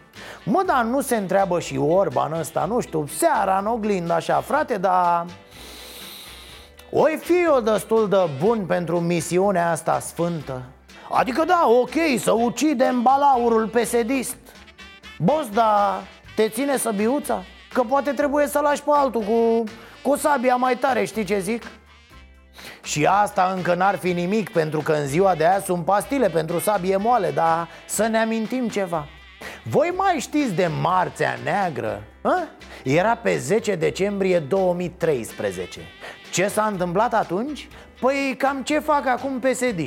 Mă, 0.44 0.62
dar 0.66 0.84
nu 0.84 1.00
se 1.00 1.16
întreabă 1.16 1.60
și 1.60 1.76
Orban 1.76 2.32
ăsta, 2.32 2.64
nu 2.64 2.80
știu, 2.80 3.06
seara 3.06 3.58
în 3.58 3.66
oglindă 3.66 4.12
așa, 4.12 4.40
frate, 4.40 4.76
dar... 4.76 5.24
Oi 6.90 7.18
fi 7.22 7.32
eu 7.44 7.60
destul 7.60 8.08
de 8.08 8.16
bun 8.38 8.66
pentru 8.66 9.00
misiunea 9.00 9.70
asta 9.70 10.00
sfântă? 10.00 10.62
Adică 11.10 11.44
da, 11.44 11.64
ok, 11.80 12.18
să 12.18 12.32
ucidem 12.32 13.02
balaurul 13.02 13.68
pesedist 13.68 14.36
Boss, 15.18 15.48
da, 15.48 16.02
te 16.36 16.48
ține 16.48 16.76
săbiuța? 16.76 17.42
Că 17.72 17.82
poate 17.82 18.10
trebuie 18.10 18.46
să 18.46 18.60
lași 18.60 18.82
pe 18.82 18.90
altul 18.92 19.20
cu, 19.20 19.64
cu 20.02 20.16
sabia 20.16 20.56
mai 20.56 20.76
tare, 20.76 21.04
știi 21.04 21.24
ce 21.24 21.38
zic? 21.38 21.62
Și 22.82 23.06
asta 23.06 23.52
încă 23.56 23.74
n-ar 23.74 23.96
fi 23.96 24.12
nimic 24.12 24.50
Pentru 24.50 24.80
că 24.80 24.92
în 24.92 25.06
ziua 25.06 25.34
de 25.34 25.44
azi 25.44 25.64
sunt 25.64 25.84
pastile 25.84 26.28
pentru 26.28 26.58
sabie 26.58 26.96
moale 26.96 27.30
Dar 27.30 27.68
să 27.86 28.06
ne 28.06 28.18
amintim 28.18 28.68
ceva 28.68 29.06
voi 29.62 29.92
mai 29.96 30.18
știți 30.18 30.54
de 30.54 30.66
Marțea 30.80 31.38
Neagră? 31.44 32.02
A? 32.22 32.48
Era 32.84 33.14
pe 33.16 33.36
10 33.36 33.74
decembrie 33.74 34.38
2013 34.38 35.80
Ce 36.32 36.48
s-a 36.48 36.68
întâmplat 36.70 37.14
atunci? 37.14 37.68
Păi 38.00 38.34
cam 38.38 38.62
ce 38.62 38.78
fac 38.78 39.06
acum 39.06 39.38
psd 39.38 39.80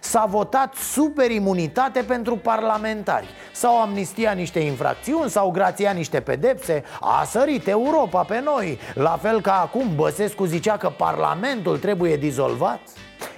S-a 0.00 0.24
votat 0.28 0.74
super 0.74 1.30
imunitate 1.30 2.02
pentru 2.02 2.36
parlamentari. 2.36 3.26
S-au 3.52 3.80
amnistiat 3.80 4.36
niște 4.36 4.58
infracțiuni, 4.58 5.30
s-au 5.30 5.50
grațiat 5.50 5.94
niște 5.94 6.20
pedepse 6.20 6.82
A 7.00 7.24
sărit 7.24 7.68
Europa 7.68 8.22
pe 8.22 8.40
noi. 8.44 8.78
La 8.94 9.18
fel 9.22 9.40
ca 9.40 9.60
acum 9.60 9.94
Băsescu 9.94 10.44
zicea 10.44 10.76
că 10.76 10.88
parlamentul 10.88 11.78
trebuie 11.78 12.16
dizolvat. 12.16 12.80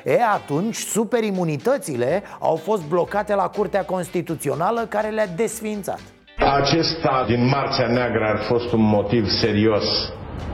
E, 0.05 0.23
atunci 0.35 0.77
superimunitățile 0.77 2.23
au 2.41 2.57
fost 2.57 2.83
blocate 2.83 3.35
la 3.35 3.49
Curtea 3.49 3.85
Constituțională 3.85 4.87
care 4.89 5.09
le-a 5.09 5.27
desfințat. 5.27 6.01
Acesta 6.37 7.25
din 7.27 7.49
Marțea 7.49 7.87
Neagră 7.87 8.25
ar 8.25 8.43
fost 8.43 8.73
un 8.73 8.83
motiv 8.83 9.27
serios 9.29 9.85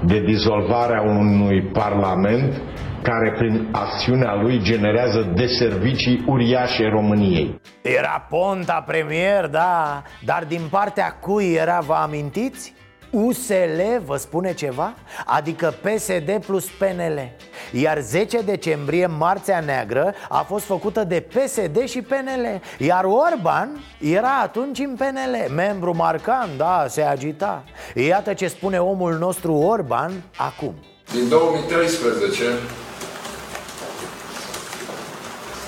de 0.07 0.21
dizolvarea 0.21 1.01
unui 1.01 1.63
parlament 1.63 2.61
care 3.03 3.33
prin 3.39 3.69
acțiunea 3.73 4.35
lui 4.35 4.61
generează 4.63 5.33
deservicii 5.35 6.25
uriașe 6.27 6.89
României. 6.89 7.61
Era 7.83 8.27
Ponta 8.29 8.85
premier, 8.87 9.47
da, 9.47 10.03
dar 10.25 10.45
din 10.49 10.63
partea 10.71 11.11
cui 11.21 11.53
era, 11.53 11.79
vă 11.81 11.95
amintiți? 11.95 12.75
USL 13.11 13.81
vă 14.05 14.17
spune 14.17 14.55
ceva? 14.55 14.95
Adică 15.27 15.75
PSD 15.83 16.45
plus 16.47 16.65
PNL 16.79 17.33
Iar 17.73 17.99
10 18.01 18.41
decembrie, 18.41 19.07
Marțea 19.07 19.61
Neagră, 19.61 20.15
a 20.29 20.43
fost 20.43 20.65
făcută 20.65 21.05
de 21.05 21.21
PSD 21.21 21.85
și 21.89 22.03
PNL 22.03 22.61
Iar 22.79 23.05
Orban 23.05 23.85
era 24.01 24.41
atunci 24.43 24.79
în 24.79 24.95
PNL 24.95 25.53
Membru 25.55 25.97
marcant, 25.97 26.51
da, 26.57 26.87
se 26.89 27.03
agita. 27.03 27.65
Iată 27.95 28.35
ce 28.35 28.49
spune 28.49 28.79
omul 28.79 29.19
nostru 29.19 29.53
Orban 29.53 30.13
acum. 30.37 30.75
Din 31.13 31.29
2013 31.29 32.45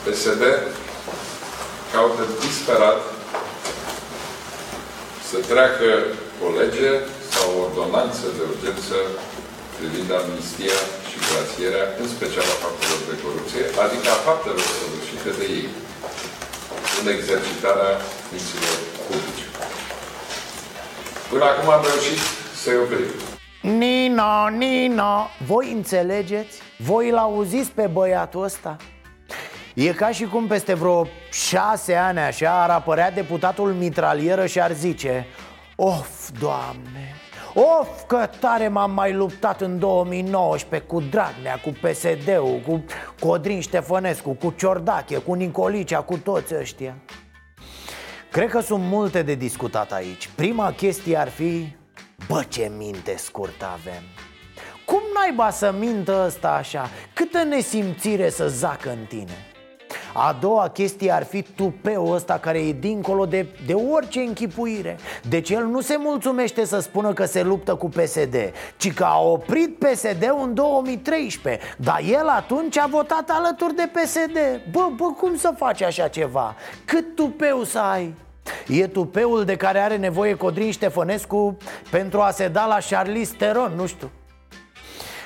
PSD 0.04 0.42
caută 1.92 2.22
disperat 2.40 3.00
să 5.30 5.36
treacă 5.48 5.84
o 6.46 6.58
lege 6.60 6.88
sau 7.34 7.46
o 7.54 7.60
ordonanță 7.66 8.24
de 8.36 8.42
urgență 8.52 8.96
privind 9.76 10.08
amnistia 10.18 10.78
și 11.08 11.16
grațierea, 11.26 11.86
în 12.02 12.08
special 12.14 12.46
a 12.54 12.56
faptelor 12.64 13.00
de 13.10 13.16
corupție, 13.24 13.64
adică 13.84 14.08
a 14.12 14.24
faptelor 14.28 14.66
săvârșite 14.78 15.30
de 15.38 15.44
ei 15.56 15.66
în 17.00 17.06
exercitarea 17.16 17.92
funcțiilor 18.26 18.76
publice. 19.06 19.46
Până 21.30 21.44
acum 21.50 21.68
am 21.76 21.82
reușit 21.90 22.20
să-i 22.62 22.82
oprim. 22.84 23.10
Nino, 23.80 24.48
Nino, 24.60 25.14
voi 25.50 25.66
înțelegeți? 25.78 26.54
Voi 26.76 27.10
l-auziți 27.10 27.70
pe 27.70 27.86
băiatul 27.96 28.42
ăsta? 28.42 28.76
E 29.74 29.92
ca 29.92 30.10
și 30.10 30.24
cum 30.24 30.46
peste 30.46 30.74
vreo 30.74 31.06
șase 31.30 31.94
ani 31.94 32.18
așa 32.18 32.62
ar 32.62 32.70
apărea 32.70 33.10
deputatul 33.10 33.72
mitralieră 33.72 34.46
și 34.46 34.60
ar 34.60 34.72
zice 34.72 35.26
Of, 35.76 36.08
Doamne, 36.40 37.11
of, 37.54 38.02
că 38.06 38.28
tare 38.40 38.68
m-am 38.68 38.92
mai 38.92 39.12
luptat 39.12 39.60
în 39.60 39.78
2019 39.78 40.88
cu 40.88 41.00
Dragnea, 41.00 41.60
cu 41.60 41.68
PSD-ul, 41.68 42.60
cu 42.66 42.84
Codrin 43.20 43.60
Ștefănescu, 43.60 44.30
cu 44.30 44.54
Ciordache, 44.56 45.16
cu 45.16 45.32
Nicolicea, 45.32 46.00
cu 46.00 46.16
toți 46.16 46.54
ăștia 46.54 46.96
Cred 48.30 48.50
că 48.50 48.60
sunt 48.60 48.82
multe 48.82 49.22
de 49.22 49.34
discutat 49.34 49.92
aici 49.92 50.30
Prima 50.34 50.72
chestie 50.72 51.16
ar 51.16 51.28
fi 51.28 51.76
Bă, 52.28 52.44
ce 52.48 52.72
minte 52.76 53.16
scurtă 53.16 53.66
avem 53.72 54.02
Cum 54.84 55.00
naiba 55.14 55.50
să 55.50 55.74
mintă 55.78 56.22
ăsta 56.26 56.50
așa? 56.50 56.88
Câtă 57.14 57.42
nesimțire 57.42 58.28
să 58.28 58.48
zacă 58.48 58.90
în 58.90 59.04
tine? 59.08 59.51
A 60.12 60.36
doua 60.40 60.68
chestie 60.68 61.10
ar 61.10 61.24
fi 61.24 61.42
tupeul 61.42 62.14
ăsta 62.14 62.38
care 62.38 62.58
e 62.58 62.72
dincolo 62.72 63.26
de, 63.26 63.46
de 63.66 63.74
orice 63.74 64.20
închipuire 64.20 64.96
Deci 65.28 65.50
el 65.50 65.64
nu 65.64 65.80
se 65.80 65.96
mulțumește 65.98 66.64
să 66.64 66.80
spună 66.80 67.12
că 67.12 67.24
se 67.24 67.42
luptă 67.42 67.74
cu 67.74 67.88
PSD 67.88 68.36
Ci 68.76 68.92
că 68.92 69.04
a 69.04 69.20
oprit 69.20 69.78
PSD-ul 69.78 70.42
în 70.42 70.54
2013 70.54 71.62
Dar 71.76 72.00
el 72.10 72.28
atunci 72.28 72.78
a 72.78 72.86
votat 72.90 73.30
alături 73.30 73.74
de 73.74 73.90
PSD 73.92 74.38
Bă, 74.70 74.88
bă, 74.96 75.04
cum 75.04 75.36
să 75.36 75.54
faci 75.56 75.82
așa 75.82 76.08
ceva? 76.08 76.56
Cât 76.84 77.14
tupeu 77.14 77.62
să 77.64 77.78
ai? 77.78 78.14
E 78.68 78.86
tupeul 78.86 79.44
de 79.44 79.56
care 79.56 79.78
are 79.78 79.96
nevoie 79.96 80.34
Codrin 80.34 80.70
Ștefănescu 80.70 81.56
pentru 81.90 82.20
a 82.20 82.30
se 82.30 82.48
da 82.48 82.66
la 82.66 82.78
Charlize 82.88 83.34
Theron, 83.38 83.72
nu 83.76 83.86
știu 83.86 84.10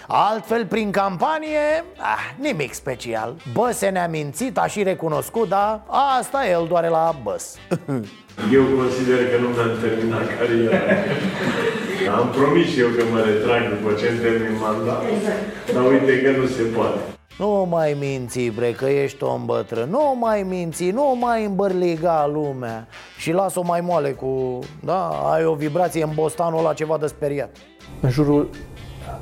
Altfel, 0.08 0.66
prin 0.66 0.90
campanie, 0.90 1.84
ah, 1.96 2.34
nimic 2.40 2.72
special. 2.74 3.34
Băse 3.52 3.88
ne-a 3.88 4.08
mințit, 4.08 4.58
a 4.58 4.66
și 4.66 4.82
recunoscut, 4.82 5.48
dar 5.48 5.82
asta 6.18 6.48
el 6.48 6.66
doare 6.68 6.88
la 6.88 7.14
băs. 7.22 7.56
Eu 8.52 8.62
consider 8.62 9.30
că 9.30 9.40
nu 9.40 9.48
mi-am 9.48 9.78
terminat 9.80 10.38
cariera. 10.38 10.76
Am 12.18 12.28
promis 12.28 12.66
și 12.66 12.80
eu 12.80 12.88
că 12.88 13.02
mă 13.12 13.20
retrag 13.20 13.62
după 13.68 13.92
ce 13.92 14.08
îmi 14.08 14.18
termin 14.18 14.58
mandat 14.60 15.02
Dar 15.74 15.84
uite 15.90 16.22
că 16.22 16.30
nu 16.30 16.46
se 16.46 16.62
poate. 16.62 16.98
Nu 17.38 17.66
mai 17.70 17.96
minți, 18.00 18.40
bre, 18.40 18.72
că 18.72 18.84
ești 18.84 19.22
om 19.24 19.44
bătrân. 19.44 19.90
Nu 19.90 20.16
mai 20.20 20.42
minți, 20.42 20.90
nu 20.90 21.16
mai 21.20 21.44
îmbărliga 21.44 22.30
lumea. 22.32 22.88
Și 23.18 23.32
las-o 23.32 23.62
mai 23.62 23.80
moale 23.80 24.10
cu... 24.10 24.58
Da, 24.84 25.08
ai 25.08 25.44
o 25.44 25.54
vibrație 25.54 26.02
în 26.02 26.10
bostanul 26.14 26.58
ăla 26.58 26.72
ceva 26.72 26.98
de 26.98 27.06
speriat. 27.06 27.56
În 28.00 28.10
jurul 28.10 28.50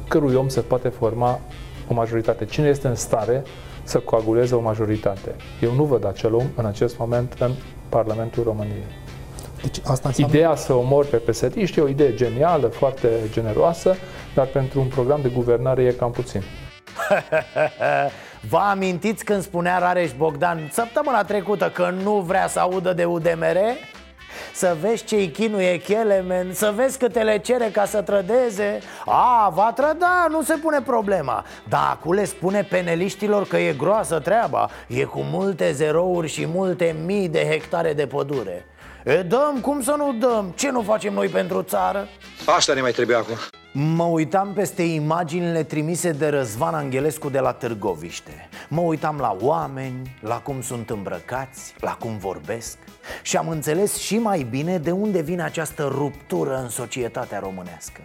cărui 0.08 0.34
om 0.34 0.48
se 0.48 0.60
poate 0.60 0.88
forma 0.88 1.40
o 1.88 1.94
majoritate. 1.94 2.44
Cine 2.44 2.68
este 2.68 2.86
în 2.86 2.94
stare 2.94 3.42
să 3.82 3.98
coaguleze 3.98 4.54
o 4.54 4.60
majoritate? 4.60 5.34
Eu 5.60 5.72
nu 5.72 5.84
văd 5.84 6.06
acel 6.06 6.34
om 6.34 6.46
în 6.56 6.64
acest 6.64 6.98
moment 6.98 7.36
în 7.38 7.52
Parlamentul 7.88 8.42
României. 8.42 8.84
Deci 9.62 9.80
asta 9.84 10.08
înseamnă... 10.08 10.36
Ideea 10.36 10.54
să 10.54 10.72
omori 10.72 11.06
pe 11.06 11.16
PSD 11.16 11.56
e 11.56 11.80
o 11.80 11.88
idee 11.88 12.14
genială, 12.14 12.66
foarte 12.66 13.08
generoasă, 13.30 13.94
dar 14.34 14.46
pentru 14.46 14.80
un 14.80 14.86
program 14.86 15.20
de 15.22 15.28
guvernare 15.28 15.82
e 15.82 15.92
cam 15.92 16.10
puțin. 16.10 16.42
Vă 18.50 18.56
amintiți 18.56 19.24
când 19.24 19.42
spunea 19.42 19.78
Rareș 19.78 20.12
Bogdan 20.12 20.68
săptămâna 20.72 21.24
trecută 21.24 21.70
că 21.74 21.94
nu 22.02 22.20
vrea 22.20 22.46
să 22.46 22.60
audă 22.60 22.92
de 22.92 23.04
UDMR? 23.04 23.58
Să 24.52 24.76
vezi 24.80 25.04
ce-i 25.04 25.28
chinuie 25.28 25.78
Kelemen 25.78 26.52
Să 26.52 26.72
vezi 26.76 26.98
câte 26.98 27.22
le 27.22 27.38
cere 27.38 27.70
ca 27.72 27.84
să 27.84 28.02
trădeze. 28.02 28.78
A, 29.04 29.52
va 29.54 29.72
trăda, 29.72 30.26
nu 30.30 30.42
se 30.42 30.54
pune 30.54 30.80
problema. 30.80 31.44
Dar 31.68 31.88
acum 31.90 32.12
le 32.12 32.24
spune 32.24 32.62
peneliștilor 32.62 33.46
că 33.46 33.56
e 33.56 33.72
groasă 33.72 34.18
treaba. 34.18 34.70
E 34.86 35.04
cu 35.04 35.20
multe 35.20 35.72
zerouri 35.72 36.28
și 36.28 36.46
multe 36.46 36.96
mii 37.04 37.28
de 37.28 37.46
hectare 37.50 37.92
de 37.92 38.06
pădure 38.06 38.66
E, 39.04 39.22
dăm, 39.22 39.58
cum 39.60 39.82
să 39.82 39.94
nu 39.98 40.12
dăm? 40.12 40.52
Ce 40.56 40.70
nu 40.70 40.82
facem 40.82 41.14
noi 41.14 41.28
pentru 41.28 41.62
țară? 41.62 42.08
Asta 42.46 42.74
ne 42.74 42.80
mai 42.80 42.92
trebuie 42.92 43.16
acum 43.16 43.34
Mă 43.72 44.04
uitam 44.04 44.52
peste 44.52 44.82
imaginile 44.82 45.62
trimise 45.62 46.10
de 46.12 46.28
Răzvan 46.28 46.74
Angelescu 46.74 47.28
de 47.28 47.38
la 47.38 47.52
Târgoviște 47.52 48.48
Mă 48.68 48.80
uitam 48.80 49.18
la 49.18 49.36
oameni, 49.40 50.16
la 50.20 50.40
cum 50.40 50.62
sunt 50.62 50.90
îmbrăcați, 50.90 51.74
la 51.80 51.94
cum 51.94 52.18
vorbesc 52.18 52.78
Și 53.22 53.36
am 53.36 53.48
înțeles 53.48 53.96
și 53.96 54.18
mai 54.18 54.46
bine 54.50 54.78
de 54.78 54.90
unde 54.90 55.20
vine 55.20 55.42
această 55.42 55.88
ruptură 55.92 56.56
în 56.56 56.68
societatea 56.68 57.38
românească 57.38 58.00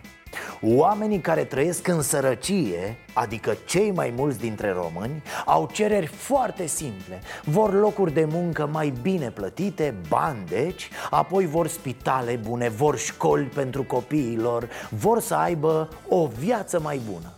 Oamenii 0.62 1.20
care 1.20 1.44
trăiesc 1.44 1.88
în 1.88 2.02
sărăcie, 2.02 2.98
adică 3.14 3.58
cei 3.66 3.92
mai 3.92 4.14
mulți 4.16 4.40
dintre 4.40 4.72
români, 4.72 5.24
au 5.46 5.70
cereri 5.72 6.06
foarte 6.06 6.66
simple 6.66 7.22
Vor 7.44 7.74
locuri 7.74 8.14
de 8.14 8.28
muncă 8.32 8.70
mai 8.72 8.94
bine 9.02 9.30
plătite, 9.30 9.96
bani 10.08 10.46
deci, 10.48 10.90
apoi 11.10 11.46
vor 11.46 11.68
spitale 11.68 12.40
bune, 12.48 12.70
vor 12.70 12.98
școli 12.98 13.44
pentru 13.44 13.84
copiii 13.84 14.38
lor, 14.38 14.70
vor 14.90 15.20
să 15.20 15.36
aibă 15.36 15.90
o 16.08 16.28
viață 16.28 16.80
mai 16.80 17.02
bună 17.12 17.34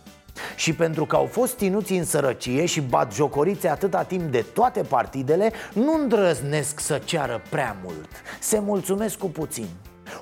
și 0.56 0.74
pentru 0.74 1.06
că 1.06 1.16
au 1.16 1.26
fost 1.26 1.56
ținuți 1.56 1.92
în 1.92 2.04
sărăcie 2.04 2.64
și 2.64 2.80
bat 2.80 3.14
jocorițe 3.14 3.68
atâta 3.68 4.02
timp 4.02 4.22
de 4.22 4.44
toate 4.54 4.82
partidele, 4.82 5.52
nu 5.72 5.94
îndrăznesc 6.00 6.80
să 6.80 7.00
ceară 7.04 7.42
prea 7.48 7.76
mult. 7.84 8.08
Se 8.40 8.58
mulțumesc 8.58 9.18
cu 9.18 9.26
puțin. 9.26 9.66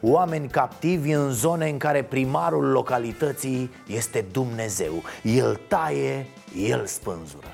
Oameni 0.00 0.48
captivi 0.48 1.10
în 1.12 1.30
zone 1.30 1.68
în 1.68 1.78
care 1.78 2.02
primarul 2.02 2.64
localității 2.64 3.70
este 3.86 4.24
Dumnezeu 4.32 5.02
El 5.22 5.60
taie, 5.68 6.26
El 6.56 6.86
spânzură 6.86 7.46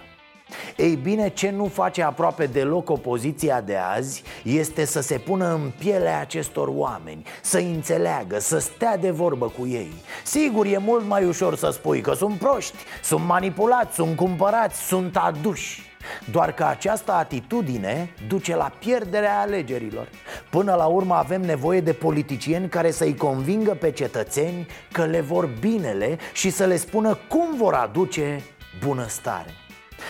ei 0.76 0.94
bine, 0.94 1.28
ce 1.28 1.50
nu 1.50 1.64
face 1.64 2.02
aproape 2.02 2.46
deloc 2.46 2.90
opoziția 2.90 3.60
de 3.60 3.76
azi 3.76 4.22
este 4.42 4.84
să 4.84 5.00
se 5.00 5.18
pună 5.18 5.52
în 5.52 5.72
pielea 5.78 6.20
acestor 6.20 6.68
oameni, 6.70 7.26
să 7.42 7.58
înțeleagă, 7.58 8.38
să 8.38 8.58
stea 8.58 8.96
de 8.96 9.10
vorbă 9.10 9.52
cu 9.58 9.66
ei. 9.66 9.92
Sigur, 10.24 10.66
e 10.66 10.78
mult 10.78 11.06
mai 11.06 11.24
ușor 11.24 11.56
să 11.56 11.70
spui 11.70 12.00
că 12.00 12.14
sunt 12.14 12.38
proști, 12.38 12.76
sunt 13.02 13.24
manipulați, 13.24 13.94
sunt 13.94 14.16
cumpărați, 14.16 14.86
sunt 14.86 15.16
aduși. 15.16 15.85
Doar 16.30 16.52
că 16.52 16.64
această 16.64 17.12
atitudine 17.12 18.14
duce 18.28 18.56
la 18.56 18.72
pierderea 18.78 19.40
alegerilor. 19.40 20.08
Până 20.50 20.74
la 20.74 20.86
urmă 20.86 21.14
avem 21.14 21.40
nevoie 21.40 21.80
de 21.80 21.92
politicieni 21.92 22.68
care 22.68 22.90
să-i 22.90 23.16
convingă 23.16 23.74
pe 23.74 23.90
cetățeni 23.90 24.66
că 24.92 25.04
le 25.04 25.20
vor 25.20 25.46
binele 25.60 26.18
și 26.32 26.50
să 26.50 26.64
le 26.64 26.76
spună 26.76 27.18
cum 27.28 27.56
vor 27.56 27.74
aduce 27.74 28.42
bunăstare. 28.84 29.50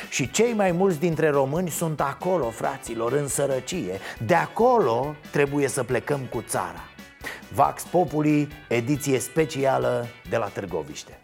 Și 0.09 0.31
cei 0.31 0.53
mai 0.53 0.73
mulți 0.73 0.99
dintre 0.99 1.29
români 1.29 1.71
sunt 1.71 2.01
acolo, 2.01 2.51
fraților, 2.51 3.13
în 3.13 3.29
sărăcie. 3.29 3.99
De 4.27 4.35
acolo 4.35 5.15
trebuie 5.31 5.69
să 5.69 5.83
plecăm 5.83 6.21
cu 6.31 6.45
țara. 6.49 6.85
Vax 7.55 7.83
Populi, 7.83 8.49
ediție 8.69 9.19
specială 9.19 10.07
de 10.29 10.37
la 10.37 10.47
Târgoviște 10.47 11.19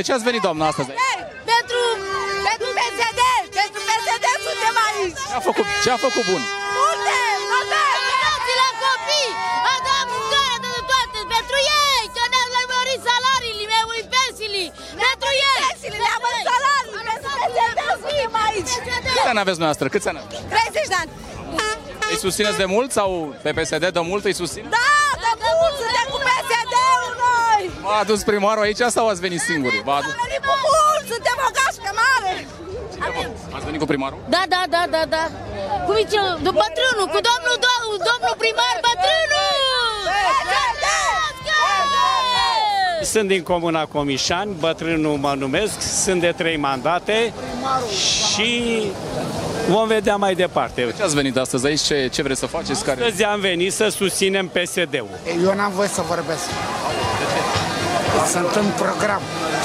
de 0.00 0.06
ce 0.06 0.14
ați 0.16 0.28
venit, 0.30 0.42
doamna, 0.48 0.64
astăzi? 0.70 0.90
Pentru, 1.52 1.80
pentru 2.48 2.68
PSD, 2.78 3.20
pentru 3.60 3.80
PSD 3.88 4.26
suntem 4.46 4.76
aici. 4.86 5.20
Ce 5.30 5.36
a 5.38 5.42
făcut, 5.48 5.66
ce 5.84 5.90
a 5.96 5.98
făcut 6.06 6.24
bun? 6.30 6.42
Multe, 6.78 7.18
multe, 7.52 7.82
la 8.62 8.70
copii, 8.82 9.30
a 9.72 9.74
dat 9.86 10.04
mâncare, 10.12 10.68
a 10.68 10.70
dat 10.70 10.82
toate, 10.90 11.18
pentru 11.34 11.58
ei, 11.82 12.02
că 12.14 12.22
ne-au 12.32 12.48
lămurit 12.56 13.00
salariile, 13.08 13.64
mi-au 13.70 13.86
murit 13.88 14.08
pensiile, 14.16 14.64
pentru 15.02 15.30
ei. 15.50 15.60
Pensiile, 15.66 15.98
ne-am 16.04 16.20
murit 16.24 16.44
salariile, 16.50 17.00
pentru 17.10 17.28
PSD 17.56 17.80
suntem 18.02 18.32
aici. 18.46 18.72
Câți 19.14 19.30
ani 19.32 19.40
aveți 19.44 19.60
noastră? 19.64 19.84
Câți 19.94 20.08
ani 20.10 20.18
aveți? 20.22 20.42
30 20.72 20.92
de 20.92 20.96
ani. 21.02 21.10
Îi 22.12 22.18
susțineți 22.26 22.58
de 22.62 22.66
mult 22.74 22.90
sau 22.98 23.08
pe 23.44 23.50
PSD 23.58 23.84
de 23.98 24.02
mult 24.10 24.22
îi 24.30 24.36
susține? 24.42 24.68
Da, 24.76 24.79
noi. 27.90 27.96
V-a 27.96 28.02
adus 28.04 28.20
primarul 28.30 28.62
aici 28.68 28.82
sau 28.96 29.04
ați 29.08 29.20
venit 29.26 29.40
singuri? 29.48 29.76
V-a 29.86 29.96
adus... 30.00 30.12
Am 30.14 30.20
venit 30.26 30.42
cu 30.48 30.54
mult, 30.66 31.02
suntem 31.12 31.36
o 31.46 31.50
gașcă 31.58 31.90
mare. 32.02 32.34
Ați 33.56 33.64
venit 33.68 33.80
cu 33.82 33.88
primarul? 33.92 34.18
Da, 34.34 34.42
da, 34.54 34.62
da, 34.74 34.82
da, 34.94 35.02
da. 35.14 35.24
Cum 35.84 35.94
zice, 36.02 36.20
de 36.46 36.50
bătrânul, 36.60 37.06
cu 37.14 37.20
domnul, 37.28 37.56
domnul, 37.66 37.98
domnul 38.10 38.34
primar, 38.42 38.76
bătrânul! 38.86 39.48
Sunt 43.02 43.28
din 43.28 43.42
comuna 43.42 43.86
Comișani, 43.86 44.54
bătrânul 44.58 45.16
mă 45.16 45.34
numesc, 45.38 45.80
sunt 46.04 46.20
de 46.20 46.34
trei 46.36 46.56
mandate 46.56 47.32
și 48.32 48.82
vom 49.68 49.86
vedea 49.86 50.16
mai 50.16 50.34
departe. 50.34 50.94
Ce 50.96 51.02
ați 51.02 51.14
venit 51.14 51.36
astăzi 51.36 51.66
aici? 51.66 51.80
Ce, 51.80 52.08
ce 52.12 52.22
vreți 52.22 52.40
să 52.40 52.46
faceți? 52.46 52.84
Care... 52.84 53.00
Astăzi 53.00 53.24
am 53.24 53.40
venit 53.40 53.72
să 53.72 53.88
susținem 53.88 54.48
PSD-ul. 54.48 55.08
Eu 55.44 55.54
n-am 55.54 55.72
voie 55.74 55.88
să 55.88 56.02
vorbesc. 56.02 56.48
Sunt 58.32 58.54
în 58.54 58.66
program. 58.76 59.20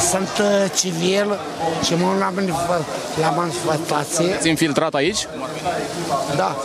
Sunt 0.09 0.29
uh, 0.41 0.71
civil 0.75 1.39
și 1.83 1.93
mă 1.95 2.13
la, 2.19 2.31
manif- 2.31 2.85
la 3.21 3.29
manifestație. 3.29 4.33
Ați 4.33 4.49
infiltrat 4.49 4.93
aici? 4.93 5.27
Da. 6.35 6.55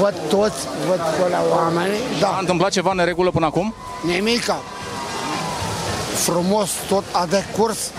Văd 0.00 0.14
toți, 0.28 0.66
văd 0.88 1.00
la 1.30 1.42
oameni. 1.50 1.94
Da. 2.20 2.26
A 2.28 2.38
întâmplat 2.40 2.70
ceva 2.70 2.90
în 2.90 2.96
neregulă 2.96 3.30
până 3.30 3.46
acum? 3.46 3.74
Nimica. 4.06 4.60
Frumos, 6.14 6.70
tot 6.88 7.04
a 7.12 7.26
decurs 7.26 7.90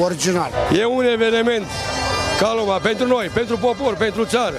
original. 0.00 0.50
E 0.78 0.84
un 0.84 1.04
eveniment 1.04 1.66
ca 2.38 2.54
lumea, 2.54 2.76
pentru 2.76 3.06
noi, 3.06 3.26
pentru 3.26 3.56
popor, 3.56 3.94
pentru 3.94 4.24
țară. 4.24 4.56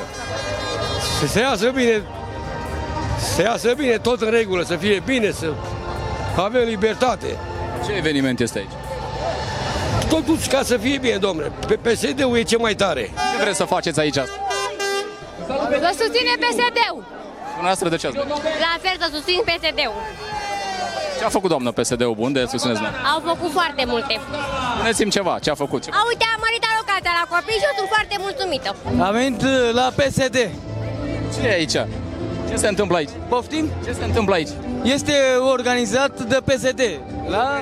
Să 1.20 1.28
se 1.28 1.40
iasă 1.40 1.70
bine, 1.70 2.02
să 3.36 3.42
iasă 3.42 3.74
bine, 3.78 3.98
tot 3.98 4.22
în 4.22 4.30
regulă, 4.30 4.64
să 4.64 4.76
fie 4.76 5.02
bine, 5.06 5.32
să 5.32 5.54
avem 6.36 6.64
libertate. 6.64 7.38
Ce 7.88 7.94
eveniment 7.94 8.40
este 8.40 8.58
aici? 8.60 8.76
Totul 10.10 10.38
ca 10.50 10.62
să 10.64 10.78
fie 10.78 10.98
bine, 10.98 11.18
domnule. 11.18 11.52
Pe 11.68 11.76
PSD-ul 11.76 12.38
e 12.38 12.42
ce 12.42 12.58
mai 12.58 12.76
tare. 12.76 13.04
Ce 13.32 13.42
vreți 13.42 13.58
să 13.58 13.64
faceți 13.64 14.00
aici 14.00 14.18
astăzi? 14.18 14.40
Vă 15.86 15.92
susține 16.02 16.34
PSD-ul. 16.44 17.04
Dumneavoastră 17.46 17.90
de 17.90 17.96
ce 17.96 18.08
ați 18.08 18.16
venit? 18.16 18.32
La 18.68 18.74
fel 18.86 18.96
să 19.00 19.08
susțin 19.16 19.40
PSD-ul. 19.50 20.02
Ce 21.18 21.24
a 21.24 21.30
făcut 21.30 21.50
doamnă 21.50 21.72
PSD-ul 21.72 22.16
bun 22.16 22.32
de 22.34 22.46
susțineți 22.50 22.82
noi? 22.82 22.92
Au 23.14 23.20
făcut 23.32 23.52
foarte 23.52 23.84
multe. 23.86 24.20
Spuneți-mi 24.76 25.12
ceva, 25.12 25.40
ce 25.44 25.50
a 25.50 25.56
făcut? 25.56 25.84
Ce... 25.84 25.90
Au, 26.00 26.06
uite, 26.08 26.26
am 26.34 26.40
mărit 26.48 26.64
alocația 26.72 27.14
la 27.20 27.26
copii 27.36 27.60
și 27.62 27.66
eu 27.70 27.74
sunt 27.80 27.90
foarte 27.96 28.16
mulțumită. 28.26 28.70
Am 29.08 29.14
venit 29.20 29.42
uh, 29.42 29.70
la 29.80 29.88
PSD. 30.00 30.38
Ce 31.34 31.48
e 31.48 31.54
aici? 31.54 31.78
Ce 32.50 32.56
se 32.56 32.68
întâmplă 32.68 32.98
aici? 32.98 33.10
Poftim? 33.30 33.70
Ce 33.86 33.94
se 33.94 34.04
întâmplă 34.04 34.34
aici? 34.34 34.50
Este 34.84 35.14
organizat 35.52 36.20
de 36.20 36.38
PSD 36.46 36.82
la, 37.28 37.62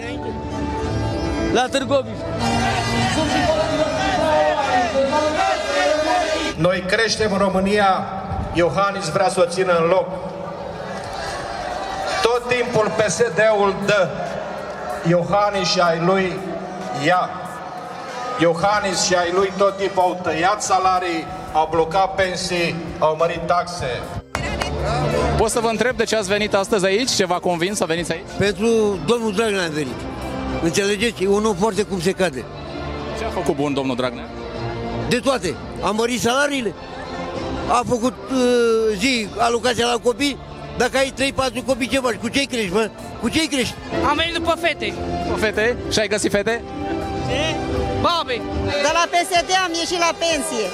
la 1.54 1.66
Târgoviște. 1.72 2.26
Noi 6.58 6.84
creștem 6.88 7.38
România, 7.38 8.06
Iohannis 8.54 9.10
vrea 9.10 9.30
să 9.30 9.40
o 9.40 9.46
țină 9.46 9.78
în 9.78 9.86
loc. 9.86 10.08
Tot 12.22 12.48
timpul 12.48 12.92
PSD-ul 12.98 13.76
dă, 13.86 14.10
Iohannis 15.08 15.68
și 15.68 15.80
ai 15.80 16.00
lui 16.06 16.40
ia. 17.06 17.30
Iohannis 18.40 19.04
și 19.04 19.16
ai 19.16 19.32
lui 19.32 19.52
tot 19.58 19.78
timpul 19.78 20.04
au 20.04 20.20
tăiat 20.24 20.62
salarii, 20.62 21.26
au 21.54 21.68
blocat 21.72 22.16
pensii, 22.16 22.76
au 23.00 23.16
mărit 23.16 23.42
taxe. 23.46 24.02
Pot 25.38 25.50
să 25.50 25.60
vă 25.60 25.68
întreb 25.68 25.98
de 25.98 26.04
ce 26.04 26.16
ați 26.16 26.28
venit 26.28 26.54
astăzi 26.54 26.86
aici? 26.86 27.12
Ce 27.12 27.26
v-a 27.26 27.40
convins 27.40 27.78
să 27.78 27.86
veniți 27.86 28.12
aici? 28.12 28.26
Pentru 28.38 29.00
domnul 29.06 29.34
Dragnea 29.34 29.64
am 29.64 29.72
venit. 29.72 30.00
Înțelegeți? 30.64 31.24
E 31.24 31.28
un 31.28 31.46
om 31.46 31.56
foarte 31.56 31.84
cum 31.84 32.02
se 32.02 32.12
cade. 32.12 32.46
Ce 33.18 33.26
a 33.26 33.30
făcut 33.30 33.56
bun 33.56 33.74
domnul 33.74 33.96
Dragnea? 33.96 34.30
De 35.10 35.20
toate. 35.20 35.56
A 35.82 35.90
mărit 35.90 36.22
salariile. 36.22 36.74
A 37.70 37.84
făcut 37.88 38.14
uh, 38.32 38.98
zi 38.98 39.28
alocația 39.38 39.86
la 39.86 40.00
copii. 40.04 40.38
Dacă 40.78 40.98
ai 40.98 41.14
3-4 41.62 41.66
copii, 41.66 41.88
ce 41.88 42.00
faci? 42.00 42.16
Cu 42.16 42.28
ce 42.30 42.44
crești, 42.44 42.74
mă? 42.74 42.90
Cu 43.22 43.30
ce 43.30 43.48
crești? 43.48 43.74
Am 44.10 44.16
venit 44.16 44.34
după 44.34 44.58
fete. 44.62 44.94
Cu 45.32 45.38
fete? 45.38 45.78
Și 45.92 46.00
ai 46.00 46.08
găsit 46.08 46.32
fete? 46.32 46.64
Babe! 48.02 48.42
De 48.66 48.92
la 48.94 49.06
PSD 49.14 49.50
am 49.66 49.72
ieșit 49.74 50.00
la 50.00 50.12
pensie. 50.24 50.66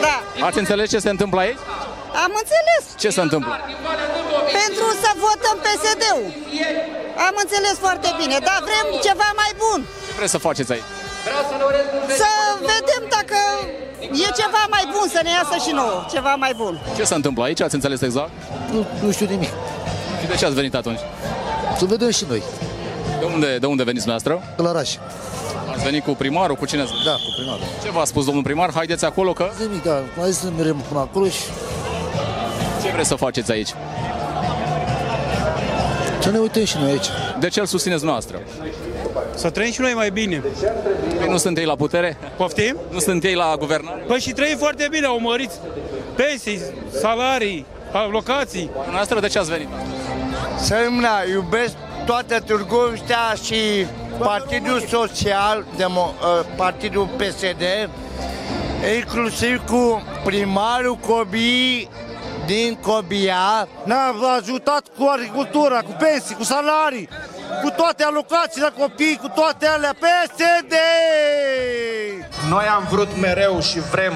Da. 0.00 0.46
Ați 0.46 0.58
înțeles 0.58 0.90
ce 0.90 0.98
se 0.98 1.10
întâmplă 1.10 1.40
aici? 1.40 1.58
Am 2.24 2.32
înțeles. 2.42 2.82
Ce 3.02 3.08
se 3.16 3.22
întâmplă? 3.26 3.52
Pentru 4.60 4.86
să 5.02 5.10
votăm 5.26 5.56
PSD-ul. 5.64 6.26
Am 7.28 7.34
înțeles 7.44 7.76
foarte 7.86 8.08
bine, 8.20 8.36
dar 8.48 8.58
vrem 8.68 8.86
ceva 9.06 9.28
mai 9.42 9.52
bun. 9.62 9.78
Ce 10.08 10.12
vreți 10.18 10.34
să 10.36 10.40
faceți 10.48 10.70
aici? 10.74 10.88
Să 12.20 12.30
vedem 12.72 13.02
dacă 13.16 13.38
e 14.24 14.28
ceva 14.42 14.62
mai 14.74 14.84
bun, 14.94 15.06
să 15.16 15.20
ne 15.26 15.32
iasă 15.38 15.56
și 15.64 15.72
nouă, 15.80 15.98
ceva 16.14 16.34
mai 16.44 16.52
bun. 16.62 16.74
Ce 16.96 17.04
se 17.10 17.14
întâmplă 17.14 17.42
aici? 17.44 17.60
Ați 17.66 17.74
înțeles 17.78 18.00
exact? 18.08 18.30
Nu, 18.74 18.80
nu 19.04 19.10
știu 19.16 19.26
nimic. 19.34 19.52
Și 20.20 20.26
de 20.30 20.34
ce 20.40 20.44
ați 20.44 20.54
venit 20.60 20.74
atunci? 20.74 21.00
Să 21.78 21.84
vedem 21.84 22.10
și 22.10 22.24
noi. 22.28 22.42
De 23.20 23.24
unde, 23.34 23.58
de 23.62 23.66
unde 23.66 23.82
veniți 23.90 24.04
dumneavoastră? 24.06 24.54
De 24.56 24.62
la 24.62 24.72
Raș. 24.78 24.90
Ați 25.72 25.84
venit 25.84 26.04
cu 26.04 26.10
primarul? 26.10 26.56
Cu 26.56 26.66
cine 26.66 26.80
ați 26.80 26.90
venit? 26.90 27.06
Da, 27.06 27.12
cu 27.12 27.30
primarul. 27.36 27.64
Ce 27.82 27.90
v-a 27.90 28.04
spus 28.04 28.24
domnul 28.24 28.42
primar? 28.42 28.70
Haideți 28.74 29.04
acolo 29.04 29.32
că... 29.32 29.50
Nimic, 29.60 29.82
da. 29.82 30.02
Mai 30.16 30.30
să 30.32 30.46
mergem 30.56 30.76
până 30.88 31.00
acolo 31.00 31.26
și 31.28 31.42
Ce 32.86 32.92
vreți 32.92 33.08
să 33.08 33.14
faceți 33.14 33.52
aici? 33.52 33.70
să 36.26 36.32
ne 36.32 36.38
uităm 36.38 36.64
și 36.64 36.76
noi 36.76 36.90
aici. 36.90 37.06
De 37.38 37.48
ce 37.48 37.60
îl 37.60 37.66
susțineți 37.66 38.04
noastră? 38.04 38.40
Să 39.34 39.50
trăim 39.50 39.72
și 39.72 39.80
noi 39.80 39.92
mai 39.94 40.10
bine. 40.10 40.42
Păi 41.18 41.28
nu 41.28 41.36
sunt 41.36 41.58
ei 41.58 41.64
la 41.64 41.74
putere? 41.74 42.16
Poftim? 42.36 42.76
Nu 42.90 42.98
sunt 42.98 43.24
ei 43.24 43.34
la 43.34 43.54
guvernare? 43.58 44.02
Păi 44.06 44.20
și 44.20 44.32
trăim 44.32 44.56
foarte 44.56 44.86
bine, 44.90 45.06
au 45.06 45.20
mărit 45.20 45.50
pensii, 46.14 46.60
salarii, 47.00 47.66
alocații. 47.92 48.70
Dumneavoastră 48.72 49.20
de 49.20 49.28
ce 49.28 49.38
ați 49.38 49.50
venit? 49.50 49.68
Semna, 50.58 51.22
iubesc 51.32 51.74
toată 52.06 52.40
Târgoviștea 52.40 53.34
și 53.44 53.86
Partidul 54.18 54.80
Social, 54.88 55.64
Demo, 55.76 56.14
uh, 56.20 56.46
Partidul 56.56 57.08
PSD, 57.16 57.90
inclusiv 58.96 59.64
cu 59.66 60.02
primarul, 60.24 60.98
copiii, 61.06 61.88
din 62.46 62.78
Cobia 62.82 63.68
ne-a 63.84 64.14
ajutat 64.38 64.86
cu 64.98 65.04
agricultura, 65.12 65.80
cu 65.80 65.96
pensii, 65.98 66.34
cu 66.34 66.44
salarii, 66.44 67.08
cu 67.62 67.70
toate 67.70 68.04
alocațiile 68.04 68.66
la 68.66 68.82
copii, 68.82 69.18
cu 69.22 69.28
toate 69.28 69.66
alea. 69.66 69.94
PSD! 69.94 70.74
Noi 72.48 72.64
am 72.66 72.86
vrut 72.90 73.16
mereu 73.20 73.60
și 73.60 73.80
vrem 73.80 74.12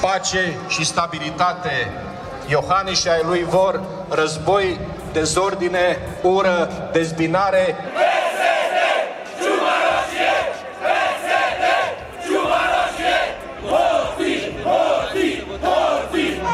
pace 0.00 0.56
și 0.68 0.84
stabilitate. 0.84 1.92
Iohannis 2.48 3.00
și 3.00 3.08
ai 3.08 3.22
lui 3.24 3.44
vor 3.44 3.80
război, 4.08 4.80
dezordine, 5.12 5.98
ură, 6.22 6.88
dezbinare. 6.92 7.76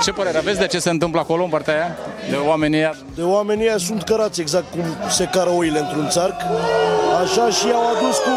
Ce 0.02 0.12
părere 0.12 0.38
aveți 0.38 0.58
de 0.58 0.66
ce 0.66 0.78
se 0.78 0.90
întâmplă 0.90 1.20
acolo 1.20 1.42
în 1.42 1.50
partea 1.50 1.74
aia? 1.74 1.96
De 2.30 2.36
oamenii 2.36 2.78
aia? 2.78 2.94
De 3.14 3.22
oamenii 3.22 3.68
aia 3.68 3.76
sunt 3.76 4.02
cărați 4.02 4.40
exact 4.40 4.70
cum 4.70 4.84
se 5.08 5.24
cară 5.24 5.50
oile 5.50 5.78
într-un 5.78 6.08
țarc. 6.08 6.34
Așa 7.22 7.50
și 7.50 7.66
au 7.72 7.96
adus 7.96 8.16
cu 8.16 8.30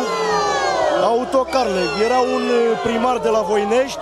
autocarele. 1.04 1.82
Era 2.06 2.20
un 2.20 2.44
primar 2.84 3.18
de 3.18 3.30
la 3.30 3.42
Voinești, 3.42 3.98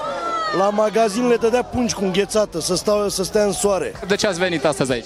la 0.57 0.69
magazin 0.69 1.27
le 1.27 1.35
dădea 1.35 1.63
pungi 1.63 1.93
cu 1.93 2.03
înghețată 2.03 2.59
să, 2.59 2.75
stau, 2.75 3.09
să 3.09 3.23
stea 3.23 3.43
în 3.43 3.51
soare. 3.51 3.93
De 4.07 4.15
ce 4.15 4.27
ați 4.27 4.39
venit 4.39 4.65
astăzi 4.65 4.91
aici? 4.91 5.05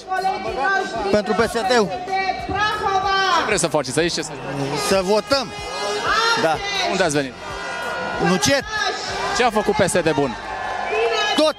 Pentru 1.11 1.33
PSD-ul. 1.33 1.87
Ce 3.37 3.45
vreți 3.45 3.61
să 3.61 3.67
faceți 3.67 3.99
aici? 3.99 4.13
Ce 4.13 4.21
să... 4.21 4.31
Să 4.87 4.99
votăm. 5.03 5.51
Da. 6.41 6.55
Unde 6.91 7.03
ați 7.03 7.15
venit? 7.15 7.33
Nucet. 8.29 8.63
Ce 9.37 9.43
a 9.43 9.49
făcut 9.49 9.75
PSD 9.75 10.11
bun? 10.13 10.35
Tot. 11.35 11.55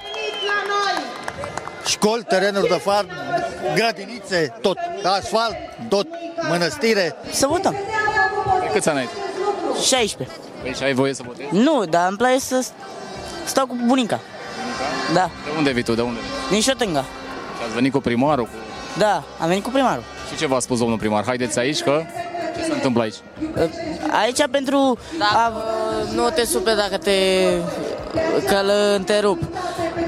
Școli, 1.91 2.23
terenuri 2.23 2.67
de 2.67 2.79
far, 2.83 3.05
grădinițe, 3.75 4.53
tot. 4.61 4.77
Asfalt, 5.03 5.55
tot. 5.89 6.07
Mănăstire. 6.49 7.15
Să 7.31 7.47
votăm. 7.47 7.75
De 8.61 8.69
câți 8.73 8.89
ani 8.89 8.97
ai? 8.97 9.09
16. 9.83 10.37
Păi 10.61 10.73
și 10.73 10.83
ai 10.83 10.93
voie 10.93 11.13
să 11.13 11.21
votezi? 11.25 11.49
Nu, 11.51 11.85
dar 11.85 12.07
îmi 12.07 12.17
place 12.17 12.39
să 12.39 12.65
stau 13.45 13.65
cu 13.65 13.77
bunica. 13.85 14.19
Da. 15.13 15.29
De 15.43 15.49
unde 15.57 15.71
vii 15.71 15.83
tu? 15.83 15.93
De 15.93 16.01
unde 16.01 16.19
vii? 16.19 16.49
Din 16.49 16.61
Șotânga. 16.61 16.99
Și 17.57 17.63
ați 17.65 17.73
venit 17.73 17.91
cu 17.91 17.99
primarul? 17.99 18.43
Cu... 18.43 18.51
Da, 18.97 19.23
am 19.39 19.47
venit 19.47 19.63
cu 19.63 19.69
primarul. 19.69 20.03
Și 20.29 20.37
ce 20.37 20.47
v-a 20.47 20.59
spus 20.59 20.79
domnul 20.79 20.97
primar? 20.97 21.23
Haideți 21.25 21.59
aici 21.59 21.81
că... 21.81 22.01
Ce 22.57 22.63
se 22.63 22.73
întâmplă 22.73 23.01
aici? 23.01 23.15
Aici 24.11 24.47
pentru... 24.51 24.97
A, 25.19 25.53
nu 26.15 26.29
te 26.29 26.45
supe 26.45 26.73
dacă 26.75 26.97
te... 26.97 27.11
că 28.47 28.55
îl 28.55 28.71
întrerup. 28.95 29.41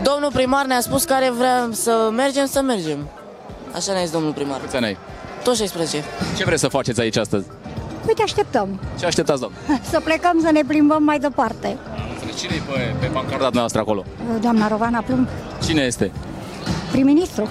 Domnul 0.04 0.32
primar 0.34 0.66
ne-a 0.66 0.80
spus 0.82 1.04
care 1.04 1.30
vrea 1.38 1.70
să 1.72 2.10
mergem, 2.16 2.46
să 2.46 2.62
mergem. 2.62 3.08
Așa 3.76 3.92
ne-a 3.92 4.02
zis 4.02 4.12
domnul 4.12 4.32
primar. 4.34 4.60
Câți 4.60 4.76
ani 4.76 4.86
ai? 4.86 4.98
Tot 5.44 5.56
16. 5.56 6.04
Ce 6.38 6.44
vreți 6.44 6.62
să 6.62 6.68
faceți 6.68 7.00
aici 7.02 7.16
astăzi? 7.18 7.46
Uite, 8.08 8.22
așteptăm 8.24 8.80
Ce 9.00 9.06
așteptați, 9.06 9.42
domnul? 9.42 9.60
să 9.92 10.00
plecăm 10.04 10.40
să 10.42 10.52
ne 10.52 10.62
plimbăm 10.68 11.04
mai 11.04 11.20
departe. 11.20 11.78
Cine 12.40 12.56
e 12.56 12.62
pe, 12.72 12.96
pe 13.00 13.06
pancarda 13.06 13.50
noastră 13.54 13.80
acolo? 13.82 14.04
Doamna 14.42 14.68
Rovana 14.68 15.02
Plumb, 15.02 15.28
Cine 15.66 15.82
este? 15.82 16.12
prim-ministru. 16.92 17.48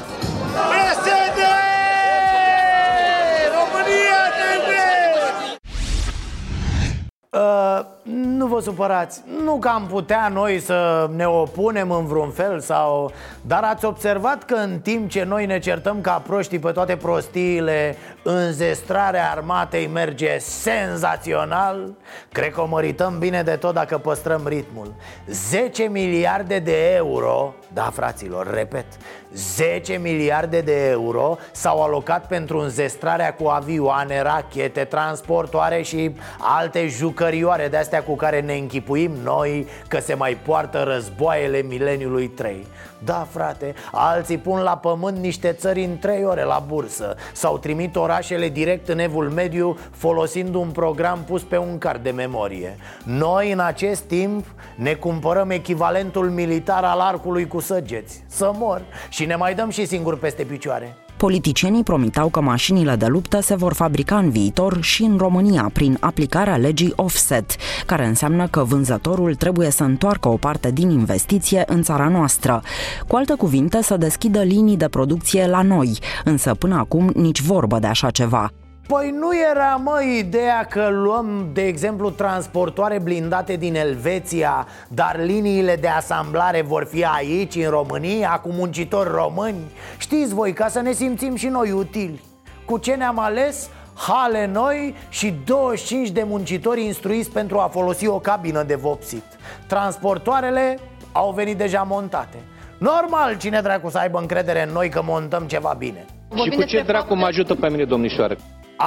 Uh, 7.36 7.80
nu 8.02 8.46
vă 8.46 8.60
supărați, 8.60 9.22
nu 9.44 9.58
că 9.58 9.68
am 9.68 9.86
putea 9.86 10.28
noi 10.28 10.58
să 10.58 11.10
ne 11.16 11.26
opunem 11.26 11.90
în 11.90 12.06
vreun 12.06 12.30
fel 12.30 12.60
sau... 12.60 13.12
Dar 13.46 13.62
ați 13.62 13.84
observat 13.84 14.42
că 14.42 14.54
în 14.54 14.78
timp 14.78 15.10
ce 15.10 15.24
noi 15.24 15.46
ne 15.46 15.58
certăm 15.58 16.00
ca 16.00 16.22
proștii 16.26 16.58
pe 16.58 16.70
toate 16.70 16.96
prostiile 16.96 17.96
Înzestrarea 18.22 19.30
armatei 19.30 19.86
merge 19.86 20.38
senzațional 20.38 21.94
Cred 22.32 22.52
că 22.52 22.60
o 22.60 22.66
mărităm 22.66 23.18
bine 23.18 23.42
de 23.42 23.56
tot 23.56 23.74
dacă 23.74 23.98
păstrăm 23.98 24.42
ritmul. 24.46 24.94
10 25.26 25.82
miliarde 25.82 26.58
de 26.58 26.94
euro, 26.94 27.54
da 27.74 27.90
fraților, 27.94 28.54
repet 28.54 28.86
10 29.34 29.96
miliarde 29.96 30.60
de 30.60 30.88
euro 30.88 31.36
s-au 31.52 31.82
alocat 31.82 32.26
pentru 32.26 32.58
înzestrarea 32.58 33.34
cu 33.34 33.46
avioane, 33.46 34.22
rachete, 34.22 34.84
transportoare 34.84 35.82
și 35.82 36.10
alte 36.38 36.86
jucărioare 36.88 37.68
de 37.68 37.76
astea 37.76 38.02
cu 38.02 38.16
care 38.16 38.40
ne 38.40 38.54
închipuim 38.54 39.12
noi 39.24 39.66
că 39.88 40.00
se 40.00 40.14
mai 40.14 40.38
poartă 40.44 40.82
războaiele 40.82 41.62
mileniului 41.62 42.28
3 42.28 42.66
Da, 43.04 43.26
frate, 43.30 43.74
alții 43.92 44.38
pun 44.38 44.60
la 44.60 44.76
pământ 44.76 45.18
niște 45.18 45.52
țări 45.52 45.84
în 45.84 45.98
3 45.98 46.24
ore 46.24 46.44
la 46.44 46.64
bursă. 46.66 47.16
Sau 47.32 47.58
trimit 47.58 47.96
orașele 47.96 48.48
direct 48.48 48.88
în 48.88 48.98
evul 48.98 49.30
mediu 49.30 49.78
folosind 49.90 50.54
un 50.54 50.68
program 50.68 51.24
pus 51.26 51.42
pe 51.42 51.56
un 51.56 51.78
card 51.78 52.02
de 52.02 52.10
memorie. 52.10 52.76
Noi 53.04 53.52
în 53.52 53.58
acest 53.58 54.02
timp 54.02 54.46
ne 54.74 54.94
cumpărăm 54.94 55.50
echivalentul 55.50 56.30
militar 56.30 56.84
al 56.84 57.00
arcului 57.00 57.46
cu 57.46 57.60
săgeți 57.62 58.24
Să 58.26 58.50
mor 58.54 58.82
și 59.08 59.24
ne 59.24 59.36
mai 59.36 59.54
dăm 59.54 59.70
și 59.70 59.86
singuri 59.86 60.18
peste 60.18 60.42
picioare 60.42 60.96
Politicienii 61.22 61.82
promiteau 61.82 62.28
că 62.28 62.40
mașinile 62.40 62.96
de 62.96 63.06
luptă 63.06 63.40
se 63.40 63.54
vor 63.54 63.72
fabrica 63.72 64.18
în 64.18 64.30
viitor 64.30 64.82
și 64.82 65.02
în 65.02 65.16
România 65.16 65.70
prin 65.72 65.96
aplicarea 66.00 66.56
legii 66.56 66.92
offset, 66.96 67.56
care 67.86 68.06
înseamnă 68.06 68.46
că 68.46 68.64
vânzătorul 68.64 69.34
trebuie 69.34 69.70
să 69.70 69.84
întoarcă 69.84 70.28
o 70.28 70.36
parte 70.36 70.70
din 70.70 70.90
investiție 70.90 71.64
în 71.66 71.82
țara 71.82 72.08
noastră. 72.08 72.62
Cu 73.06 73.16
alte 73.16 73.34
cuvinte, 73.34 73.82
să 73.82 73.96
deschidă 73.96 74.42
linii 74.42 74.76
de 74.76 74.88
producție 74.88 75.46
la 75.46 75.62
noi, 75.62 75.98
însă 76.24 76.54
până 76.54 76.74
acum 76.74 77.10
nici 77.14 77.40
vorbă 77.40 77.78
de 77.78 77.86
așa 77.86 78.10
ceva. 78.10 78.50
Păi 78.86 79.10
nu 79.10 79.30
era, 79.50 79.80
mă, 79.84 80.02
ideea 80.18 80.64
că 80.64 80.88
luăm, 80.90 81.48
de 81.52 81.66
exemplu, 81.66 82.10
transportoare 82.10 82.98
blindate 82.98 83.56
din 83.56 83.74
Elveția 83.74 84.66
Dar 84.88 85.20
liniile 85.24 85.76
de 85.76 85.88
asamblare 85.88 86.62
vor 86.62 86.84
fi 86.84 87.04
aici, 87.04 87.54
în 87.54 87.70
România, 87.70 88.30
cu 88.30 88.48
muncitori 88.52 89.08
români? 89.08 89.60
Știți 89.98 90.34
voi, 90.34 90.52
ca 90.52 90.68
să 90.68 90.80
ne 90.80 90.92
simțim 90.92 91.34
și 91.34 91.46
noi 91.46 91.70
utili. 91.70 92.20
Cu 92.64 92.78
ce 92.78 92.94
ne-am 92.94 93.18
ales? 93.18 93.70
Hale 93.94 94.46
noi 94.46 94.94
și 95.08 95.34
25 95.44 96.10
de 96.10 96.22
muncitori 96.22 96.84
instruiți 96.84 97.30
pentru 97.30 97.58
a 97.58 97.68
folosi 97.72 98.06
o 98.06 98.18
cabină 98.18 98.62
de 98.62 98.74
vopsit. 98.74 99.24
Transportoarele 99.66 100.78
au 101.12 101.32
venit 101.32 101.56
deja 101.56 101.82
montate. 101.82 102.36
Normal, 102.78 103.36
cine 103.38 103.60
dracu 103.60 103.88
să 103.90 103.98
aibă 103.98 104.18
încredere 104.18 104.62
în 104.62 104.72
noi 104.72 104.88
că 104.88 105.02
montăm 105.04 105.46
ceva 105.46 105.74
bine. 105.78 106.04
Și 106.42 106.50
cu 106.50 106.62
ce 106.62 106.82
dracu 106.86 107.14
mă 107.14 107.26
ajută 107.26 107.54
pe 107.54 107.68
mine, 107.68 107.84
domnișoară? 107.84 108.36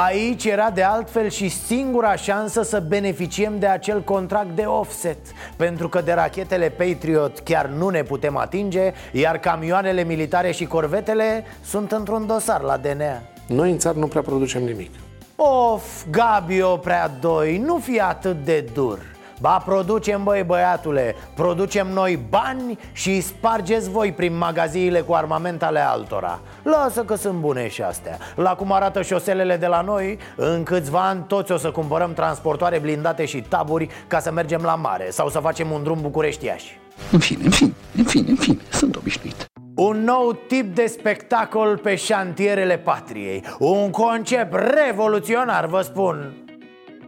Aici 0.03 0.45
era 0.45 0.69
de 0.69 0.83
altfel 0.83 1.29
și 1.29 1.49
singura 1.49 2.15
șansă 2.15 2.61
să 2.63 2.83
beneficiem 2.87 3.59
de 3.59 3.65
acel 3.67 4.01
contract 4.01 4.49
de 4.55 4.61
offset 4.61 5.17
Pentru 5.55 5.89
că 5.89 6.01
de 6.01 6.13
rachetele 6.13 6.69
Patriot 6.69 7.39
chiar 7.39 7.65
nu 7.65 7.89
ne 7.89 8.03
putem 8.03 8.37
atinge 8.37 8.93
Iar 9.11 9.37
camioanele 9.37 10.03
militare 10.03 10.51
și 10.51 10.65
corvetele 10.65 11.43
sunt 11.63 11.91
într-un 11.91 12.27
dosar 12.27 12.61
la 12.61 12.77
DNA 12.77 13.21
Noi 13.47 13.71
în 13.71 13.77
țară 13.77 13.99
nu 13.99 14.07
prea 14.07 14.21
producem 14.21 14.63
nimic. 14.63 14.91
Of, 15.35 16.05
Gabio 16.11 16.77
prea 16.77 17.07
doi, 17.19 17.57
nu 17.57 17.77
fi 17.77 17.99
atât 17.99 18.43
de 18.43 18.65
dur 18.73 19.14
Ba, 19.41 19.63
producem, 19.65 20.23
băi 20.23 20.43
băiatule, 20.43 21.15
producem 21.33 21.87
noi 21.87 22.19
bani 22.29 22.79
și 22.91 23.09
îi 23.09 23.21
spargeți 23.21 23.89
voi 23.89 24.11
prin 24.11 24.37
magaziile 24.37 24.99
cu 24.99 25.13
armament 25.13 25.63
ale 25.63 25.79
altora. 25.79 26.39
Lasă 26.63 27.03
că 27.03 27.15
sunt 27.15 27.39
bune 27.39 27.67
și 27.67 27.81
astea. 27.81 28.17
La 28.35 28.55
cum 28.55 28.71
arată 28.71 29.01
șoselele 29.01 29.57
de 29.57 29.67
la 29.67 29.81
noi, 29.81 30.17
în 30.35 30.63
câțiva 30.63 31.07
ani 31.07 31.23
toți 31.27 31.51
o 31.51 31.57
să 31.57 31.71
cumpărăm 31.71 32.13
transportoare 32.13 32.79
blindate 32.79 33.25
și 33.25 33.41
taburi 33.41 33.87
ca 34.07 34.19
să 34.19 34.31
mergem 34.31 34.61
la 34.61 34.75
mare 34.75 35.09
Sau 35.09 35.29
să 35.29 35.39
facem 35.39 35.71
un 35.71 35.83
drum 35.83 36.01
bucureștiași 36.01 36.79
În 37.11 37.19
fine, 37.19 37.43
în 37.43 37.51
fine, 37.51 37.73
în 37.97 38.03
fine, 38.03 38.29
în 38.29 38.35
fine, 38.35 38.61
sunt 38.71 38.95
obișnuit. 38.95 39.45
Un 39.75 40.03
nou 40.03 40.39
tip 40.47 40.75
de 40.75 40.85
spectacol 40.85 41.77
pe 41.77 41.95
șantierele 41.95 42.77
patriei. 42.77 43.43
Un 43.59 43.89
concept 43.89 44.53
revoluționar, 44.53 45.65
vă 45.65 45.81
spun 45.81 46.44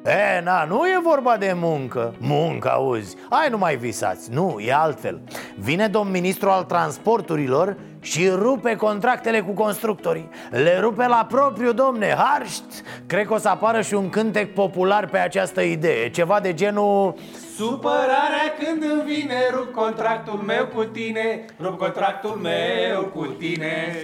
E, 0.08 0.41
na, 0.43 0.64
nu 0.64 0.86
e 0.86 0.99
vorba 1.03 1.38
de 1.38 1.53
muncă. 1.55 2.16
Muncă, 2.20 2.72
auzi. 2.72 3.16
Hai, 3.30 3.49
nu 3.49 3.58
mai 3.58 3.76
visați. 3.76 4.32
Nu, 4.32 4.58
e 4.60 4.74
altfel. 4.74 5.22
Vine 5.55 5.88
domn 5.88 6.12
ministru 6.12 6.49
al 6.49 6.64
transporturilor 6.64 7.78
și 7.99 8.30
rupe 8.30 8.76
contractele 8.76 9.41
cu 9.41 9.51
constructorii. 9.51 10.30
Le 10.49 10.80
rupe 10.80 11.08
la 11.08 11.26
propriu, 11.30 11.72
domne, 11.72 12.16
harșt! 12.18 12.64
Cred 13.08 13.26
că 13.26 13.34
o 13.34 13.38
să 13.38 13.49
apară 13.49 13.82
și 13.82 13.93
un 13.93 14.10
cântec 14.10 14.53
popular 14.53 15.05
pe 15.05 15.18
această 15.18 15.62
idee. 15.62 16.10
Ceva 16.10 16.39
de 16.39 16.53
genul 16.53 17.16
Supărarea 17.55 18.53
când 18.64 18.84
îmi 18.84 19.14
vine 19.14 19.36
Rup 19.53 19.74
contractul 19.74 20.39
meu 20.45 20.66
cu 20.66 20.84
tine. 20.84 21.45
Rup 21.62 21.78
contractul 21.78 22.39
meu 22.41 23.01
cu 23.03 23.26
tine. 23.26 23.95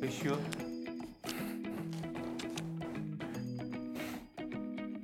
Păi 0.00 0.14
și 0.18 0.26
eu 0.26 0.36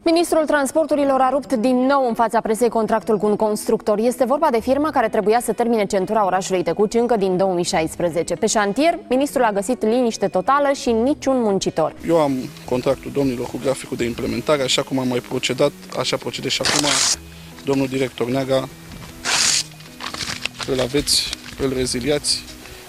Ministrul 0.05 0.45
Transporturilor 0.47 1.21
a 1.21 1.31
rupt 1.31 1.53
din 1.53 1.77
nou 1.77 2.09
în 2.09 2.15
fața 2.15 2.41
presei 2.41 2.69
contractul 2.69 3.19
cu 3.19 3.27
un 3.27 3.37
constructor. 3.37 3.99
Este 3.99 4.25
vorba 4.25 4.49
de 4.51 4.61
firma 4.61 4.91
care 4.91 5.09
trebuia 5.09 5.41
să 5.41 5.53
termine 5.53 5.85
centura 5.85 6.27
orașului 6.27 6.63
Tecuci 6.63 6.95
încă 6.95 7.17
din 7.17 7.37
2016. 7.37 8.35
Pe 8.35 8.47
șantier, 8.47 8.99
ministrul 9.09 9.45
a 9.45 9.53
găsit 9.53 9.83
liniște 9.83 10.27
totală 10.27 10.73
și 10.73 10.91
niciun 10.91 11.41
muncitor. 11.41 11.95
Eu 12.07 12.21
am 12.21 12.33
contractul 12.69 13.11
domnilor 13.11 13.47
cu 13.47 13.59
graficul 13.63 13.97
de 13.97 14.05
implementare, 14.05 14.63
așa 14.63 14.83
cum 14.83 14.99
am 14.99 15.09
mai 15.09 15.19
procedat, 15.19 15.73
așa 15.99 16.17
procedez 16.17 16.51
și 16.51 16.63
acum. 16.65 16.87
Domnul 17.65 17.87
director 17.87 18.29
Neaga, 18.29 18.69
îl 20.67 20.81
aveți, 20.81 21.31
îl 21.61 21.73
reziliați 21.77 22.43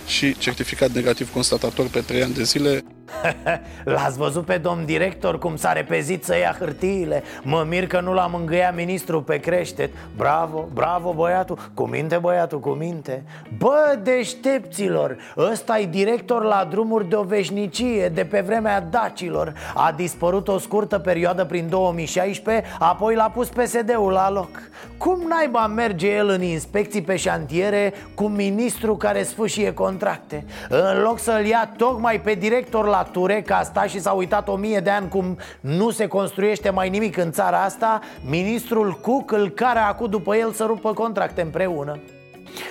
și 0.07 0.37
certificat 0.37 0.91
negativ 0.91 1.33
constatator 1.33 1.87
pe 1.87 1.99
3 1.99 2.23
ani 2.23 2.33
de 2.33 2.43
zile. 2.43 2.83
L-ați 3.83 4.17
văzut 4.17 4.45
pe 4.45 4.57
domn 4.57 4.85
director 4.85 5.39
cum 5.39 5.55
s-a 5.55 5.71
repezit 5.71 6.23
să 6.23 6.37
ia 6.37 6.55
hârtiile? 6.59 7.23
Mă 7.43 7.65
mir 7.69 7.87
că 7.87 7.99
nu 7.99 8.13
l-a 8.13 8.27
mângâiat 8.27 8.75
ministrul 8.75 9.21
pe 9.21 9.37
creștet. 9.37 9.91
Bravo, 10.15 10.67
bravo 10.73 11.13
băiatul, 11.13 11.71
cu 11.73 11.83
minte 11.83 12.17
băiatul, 12.17 12.59
cu 12.59 12.69
minte. 12.69 13.23
Bă, 13.57 13.99
deștepților, 14.03 15.17
ăsta 15.37 15.79
e 15.79 15.85
director 15.85 16.43
la 16.43 16.67
drumuri 16.69 17.09
de 17.09 17.15
o 17.15 17.23
veșnicie 17.23 18.09
De 18.09 18.25
pe 18.25 18.41
vremea 18.41 18.81
dacilor. 18.81 19.53
A 19.73 19.93
dispărut 19.95 20.47
o 20.47 20.57
scurtă 20.57 20.99
perioadă 20.99 21.45
prin 21.45 21.69
2016 21.69 22.65
Apoi 22.79 23.15
l-a 23.15 23.29
pus 23.29 23.47
PSD-ul 23.47 24.11
la 24.11 24.31
loc. 24.31 24.49
Cum 24.97 25.19
naiba 25.27 25.67
merge 25.67 26.07
el 26.07 26.29
în 26.29 26.41
inspecții 26.41 27.01
pe 27.01 27.15
șantiere 27.15 27.93
Cu 28.15 28.23
ministru 28.23 28.95
care 28.95 29.23
sfâșie 29.23 29.73
contracte? 29.73 30.45
În 30.69 31.01
loc 31.01 31.19
să-l 31.19 31.45
ia 31.45 31.71
tocmai 31.77 32.21
pe 32.21 32.33
director 32.33 32.87
la 32.87 33.03
ture 33.13 33.41
Că 33.41 33.53
a 33.53 33.63
stat 33.63 33.89
și 33.89 33.99
s-a 33.99 34.11
uitat 34.11 34.47
o 34.47 34.55
mie 34.55 34.79
de 34.79 34.89
ani 34.89 35.09
cum 35.09 35.37
nu 35.59 35.89
se 35.89 36.07
construiește 36.07 36.69
mai 36.69 36.89
nimic 36.89 37.17
în 37.17 37.31
țara 37.31 37.63
asta 37.63 37.99
Ministrul 38.29 38.99
Cook 39.01 39.31
îl 39.31 39.49
care 39.49 39.79
acum 39.79 40.09
după 40.09 40.35
el 40.35 40.51
să 40.51 40.63
rupă 40.63 40.93
contracte 40.93 41.41
împreună 41.41 41.99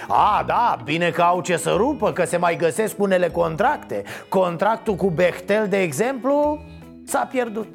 a, 0.09 0.45
da, 0.47 0.79
bine 0.85 1.11
că 1.11 1.23
au 1.23 1.41
ce 1.41 1.57
să 1.57 1.75
rupă, 1.77 2.13
că 2.13 2.25
se 2.25 2.37
mai 2.37 2.57
găsesc 2.57 3.01
unele 3.01 3.29
contracte 3.29 4.03
Contractul 4.29 4.95
cu 4.95 5.11
Bechtel, 5.11 5.69
de 5.69 5.81
exemplu, 5.81 6.59
s-a 7.05 7.29
pierdut 7.31 7.67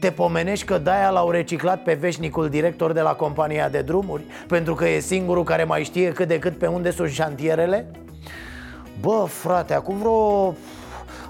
te 0.00 0.10
pomenești 0.10 0.66
că 0.66 0.78
de-aia 0.78 1.10
l-au 1.10 1.30
reciclat 1.30 1.82
pe 1.82 1.94
veșnicul 1.94 2.48
director 2.48 2.92
de 2.92 3.00
la 3.00 3.12
compania 3.12 3.68
de 3.68 3.80
drumuri? 3.80 4.22
Pentru 4.48 4.74
că 4.74 4.88
e 4.88 4.98
singurul 5.00 5.44
care 5.44 5.64
mai 5.64 5.84
știe 5.84 6.12
cât 6.12 6.28
de 6.28 6.38
cât 6.38 6.58
pe 6.58 6.66
unde 6.66 6.90
sunt 6.90 7.10
șantierele? 7.10 7.90
Bă, 9.00 9.24
frate, 9.28 9.74
acum 9.74 9.96
vreo 9.96 10.54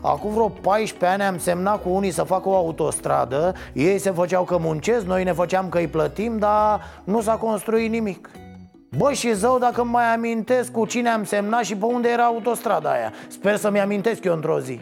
Acum 0.01 0.31
vreo 0.31 0.49
14 0.49 1.05
ani 1.07 1.23
am 1.23 1.39
semnat 1.39 1.83
cu 1.83 1.89
unii 1.89 2.11
să 2.11 2.23
facă 2.23 2.49
o 2.49 2.55
autostradă. 2.55 3.55
Ei 3.73 3.99
se 3.99 4.11
făceau 4.11 4.45
că 4.45 4.59
muncesc, 4.59 5.05
noi 5.05 5.25
ne 5.25 5.33
făceam 5.33 5.69
că 5.69 5.79
îi 5.79 5.87
plătim 5.87 6.39
Dar 6.39 6.81
nu 7.05 7.21
s-a 7.21 7.35
construit 7.35 7.91
nimic. 7.91 8.31
Bă, 8.97 9.13
și 9.13 9.35
zău 9.35 9.59
dacă 9.59 9.81
îmi 9.81 9.91
mai 9.91 10.15
amintesc 10.15 10.71
cu 10.71 10.87
cine 10.87 11.09
am 11.09 11.25
semnat 11.25 11.65
și 11.65 11.77
pe 11.77 11.85
unde 11.85 12.09
era 12.09 12.25
autostrada 12.25 12.91
aia. 12.91 13.13
Sper 13.29 13.57
să-mi 13.57 13.81
amintesc 13.81 14.25
eu 14.25 14.35
într-o 14.35 14.61
zi. 14.61 14.81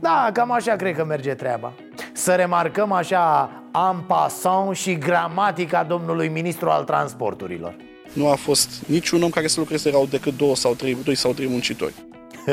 Da, 0.00 0.30
cam 0.32 0.52
așa 0.52 0.76
cred 0.76 0.96
că 0.96 1.04
merge 1.04 1.34
treaba. 1.34 1.72
Să 2.12 2.34
remarcăm 2.34 2.92
așa 2.92 3.50
în 3.72 4.00
passant 4.06 4.76
și 4.76 4.98
gramatica 4.98 5.84
domnului 5.84 6.28
ministru 6.28 6.68
al 6.68 6.84
transporturilor. 6.84 7.76
Nu 8.12 8.28
a 8.28 8.34
fost 8.34 8.86
niciun 8.86 9.22
om 9.22 9.30
care 9.30 9.46
să 9.46 9.60
lucreze, 9.60 9.88
erau 9.88 10.06
decât 10.06 10.36
două 10.36 10.56
sau 10.56 10.74
trei, 10.74 10.96
doi 11.04 11.14
sau 11.14 11.32
trei 11.32 11.48
muncitori 11.48 11.94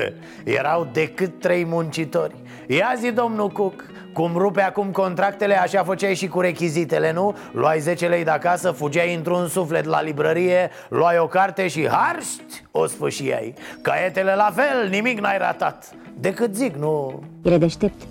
Erau 0.59 0.87
decât 0.93 1.39
trei 1.39 1.65
muncitori. 1.65 2.35
Ia 2.67 2.93
zi, 2.97 3.11
domnul 3.11 3.49
Cook 3.49 3.85
cum 4.15 4.31
rupe 4.35 4.61
acum 4.61 4.91
contractele, 4.91 5.61
așa 5.61 5.83
făceai 5.83 6.15
și 6.15 6.27
cu 6.27 6.39
rechizitele, 6.39 7.11
nu? 7.11 7.35
Luai 7.51 7.79
10 7.79 8.07
lei 8.07 8.23
de 8.23 8.29
acasă, 8.29 8.71
fugeai 8.71 9.15
într-un 9.15 9.47
suflet 9.47 9.85
la 9.85 10.01
librărie 10.01 10.69
Luai 10.89 11.17
o 11.17 11.27
carte 11.27 11.67
și 11.67 11.87
harști, 11.87 12.63
o 12.71 12.85
sfâșiai. 12.85 13.53
Caietele 13.81 14.35
la 14.35 14.51
fel, 14.53 14.89
nimic 14.89 15.19
n-ai 15.19 15.37
ratat. 15.37 15.89
Decât 16.19 16.55
zic, 16.55 16.75
nu... 16.75 17.23
El 17.43 17.51
e 17.51 17.57
deștept. 17.57 18.01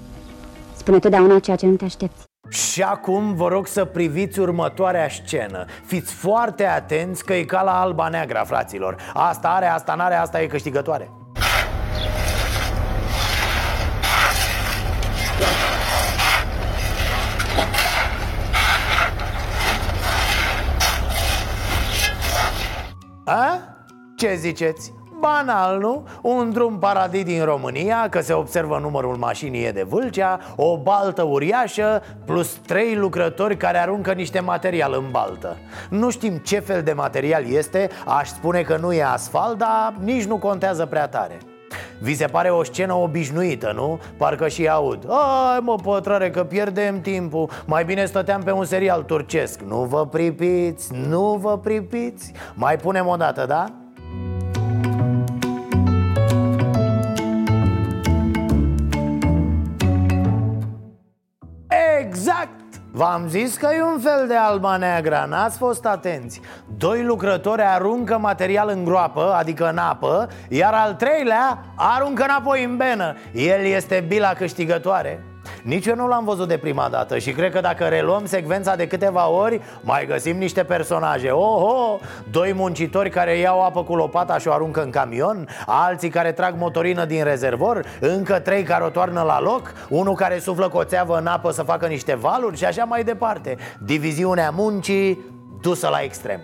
Spune 0.77 0.99
totdeauna 0.99 1.39
ceea 1.39 1.57
ce 1.57 1.67
nu 1.67 1.75
te 1.75 1.85
aștepți. 1.85 2.23
Și 2.49 2.83
acum 2.83 3.35
vă 3.35 3.49
rog 3.49 3.67
să 3.67 3.85
priviți 3.85 4.39
următoarea 4.41 5.09
scenă. 5.09 5.65
Fiți 5.85 6.13
foarte 6.15 6.65
atenți 6.65 7.25
că 7.25 7.35
e 7.35 7.45
ca 7.45 7.63
la 7.63 7.81
alba 7.81 8.09
neagra, 8.09 8.45
fraților. 8.45 8.97
Asta 9.15 9.49
are, 9.49 9.67
asta 9.67 9.95
n-are, 9.95 10.15
asta 10.15 10.43
e 10.43 10.47
câștigătoare 10.47 11.11
A? 23.25 23.59
Ce 24.17 24.35
ziceți? 24.35 24.93
Banal, 25.21 25.79
nu? 25.79 26.07
Un 26.23 26.51
drum 26.51 26.79
paradis 26.79 27.25
din 27.25 27.45
România, 27.45 28.09
că 28.09 28.21
se 28.21 28.33
observă 28.33 28.79
numărul 28.79 29.17
mașinii 29.17 29.65
e 29.65 29.71
de 29.71 29.83
Vâlcea 29.83 30.41
O 30.57 30.79
baltă 30.79 31.23
uriașă, 31.23 32.03
plus 32.25 32.53
trei 32.67 32.95
lucrători 32.95 33.57
care 33.57 33.79
aruncă 33.79 34.13
niște 34.13 34.41
material 34.41 34.95
în 34.95 35.11
baltă 35.11 35.57
Nu 35.91 36.11
știm 36.11 36.37
ce 36.37 36.59
fel 36.59 36.83
de 36.83 36.93
material 36.93 37.45
este, 37.51 37.91
aș 38.07 38.29
spune 38.29 38.63
că 38.63 38.77
nu 38.77 38.93
e 38.93 39.05
asfalt, 39.05 39.59
dar 39.59 39.95
nici 40.01 40.25
nu 40.25 40.39
contează 40.39 40.87
prea 40.87 41.09
tare 41.09 41.39
vi 41.99 42.15
se 42.15 42.27
pare 42.27 42.49
o 42.49 42.63
scenă 42.65 42.95
obișnuită, 42.95 43.73
nu? 43.75 44.01
Parcă 44.17 44.49
și 44.49 44.69
aud 44.69 45.07
Ai 45.09 45.59
mă 45.63 45.75
pătrare 45.83 46.31
că 46.31 46.45
pierdem 46.45 47.01
timpul 47.01 47.51
Mai 47.67 47.85
bine 47.85 48.05
stăteam 48.05 48.43
pe 48.43 48.51
un 48.51 48.65
serial 48.65 49.03
turcesc 49.03 49.61
Nu 49.61 49.77
vă 49.77 50.07
pripiți, 50.07 50.95
nu 51.09 51.39
vă 51.41 51.59
pripiți 51.59 52.33
Mai 52.55 52.77
punem 52.77 53.07
o 53.07 53.17
dată, 53.17 53.45
da? 53.47 53.84
V-am 62.97 63.29
zis 63.29 63.57
că 63.57 63.69
e 63.77 63.83
un 63.83 64.01
fel 64.01 64.27
de 64.29 64.35
alba 64.35 64.77
neagră, 64.77 65.27
n-ați 65.29 65.59
fost 65.59 65.85
atenți. 65.85 66.41
Doi 66.77 67.03
lucrători 67.03 67.63
aruncă 67.63 68.19
material 68.19 68.69
în 68.69 68.85
groapă, 68.85 69.35
adică 69.39 69.69
în 69.69 69.79
apă 69.79 70.29
Iar 70.49 70.75
al 70.75 70.95
treilea 70.95 71.59
aruncă 71.75 72.23
înapoi 72.23 72.65
în 72.65 72.77
benă. 72.77 73.17
El 73.33 73.65
este 73.65 74.05
bila 74.09 74.29
câștigătoare 74.35 75.34
nici 75.65 75.87
eu 75.87 75.95
nu 75.95 76.07
l-am 76.07 76.25
văzut 76.25 76.49
de 76.49 76.57
prima 76.57 76.89
dată 76.89 77.19
și 77.19 77.33
cred 77.33 77.53
că 77.53 77.61
dacă 77.61 77.85
reluăm 77.85 78.27
secvența 78.27 78.77
de 78.77 78.87
câteva 78.87 79.29
ori 79.29 79.61
Mai 79.81 80.07
găsim 80.07 80.37
niște 80.37 80.65
personaje. 80.65 81.31
Oho, 81.31 81.99
doi 82.31 82.53
muncitori 82.53 83.11
care 83.11 83.39
iau 83.39 83.65
apă 83.65 83.85
cu 83.85 83.95
lopata 83.95 84.39
și 84.39 84.49
o 84.49 84.53
aruncă 84.53 84.83
în 84.83 84.91
camion 84.91 85.49
Alții 85.67 86.09
care 86.09 86.33
trag 86.33 86.55
motorină 86.59 87.05
din 87.05 87.25
rezervor 87.25 87.85
Încă 88.01 88.39
trei 88.39 88.63
care 88.63 88.85
o 88.85 88.89
toarnă 88.89 89.23
la 89.23 89.41
loc 89.41 89.73
Unul 89.89 90.15
care 90.15 90.39
suflă 90.39 90.69
coțeavă 90.69 91.19
în 91.19 91.27
apă 91.27 91.51
să 91.51 91.63
facă 91.63 91.87
niște 91.87 92.15
valuri 92.15 92.57
și 92.57 92.65
așa 92.65 92.85
mai 92.85 93.05
departe. 93.05 93.57
Diviziunea 93.79 94.51
muncii 94.51 95.19
dusă 95.61 95.89
la 95.89 95.99
extrem. 96.01 96.41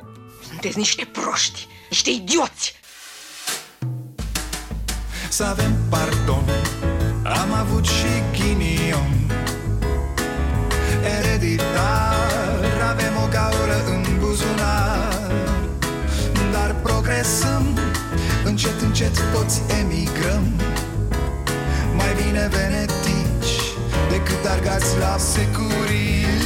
Sunteți 0.49 0.79
niște 0.79 1.09
proști, 1.13 1.67
niște 1.89 2.11
idioți! 2.11 2.81
Să 5.29 5.45
avem 5.45 5.73
pardon 5.91 6.45
Am 7.31 7.53
avut 7.53 7.85
și 7.85 8.13
ghinion. 8.33 9.13
Ereditar 11.19 12.65
Avem 12.91 13.15
o 13.25 13.29
gaură 13.31 13.79
în 13.87 14.19
buzunar. 14.19 15.31
Dar 16.53 16.75
progresăm 16.83 17.79
Încet, 18.45 18.81
încet 18.81 19.33
toți 19.33 19.61
emigrăm. 19.81 20.45
Mai 21.97 22.15
bine 22.25 22.49
venetici 22.51 23.55
Decât 24.11 24.45
argați 24.51 24.99
la 24.99 25.17
securii 25.19 26.40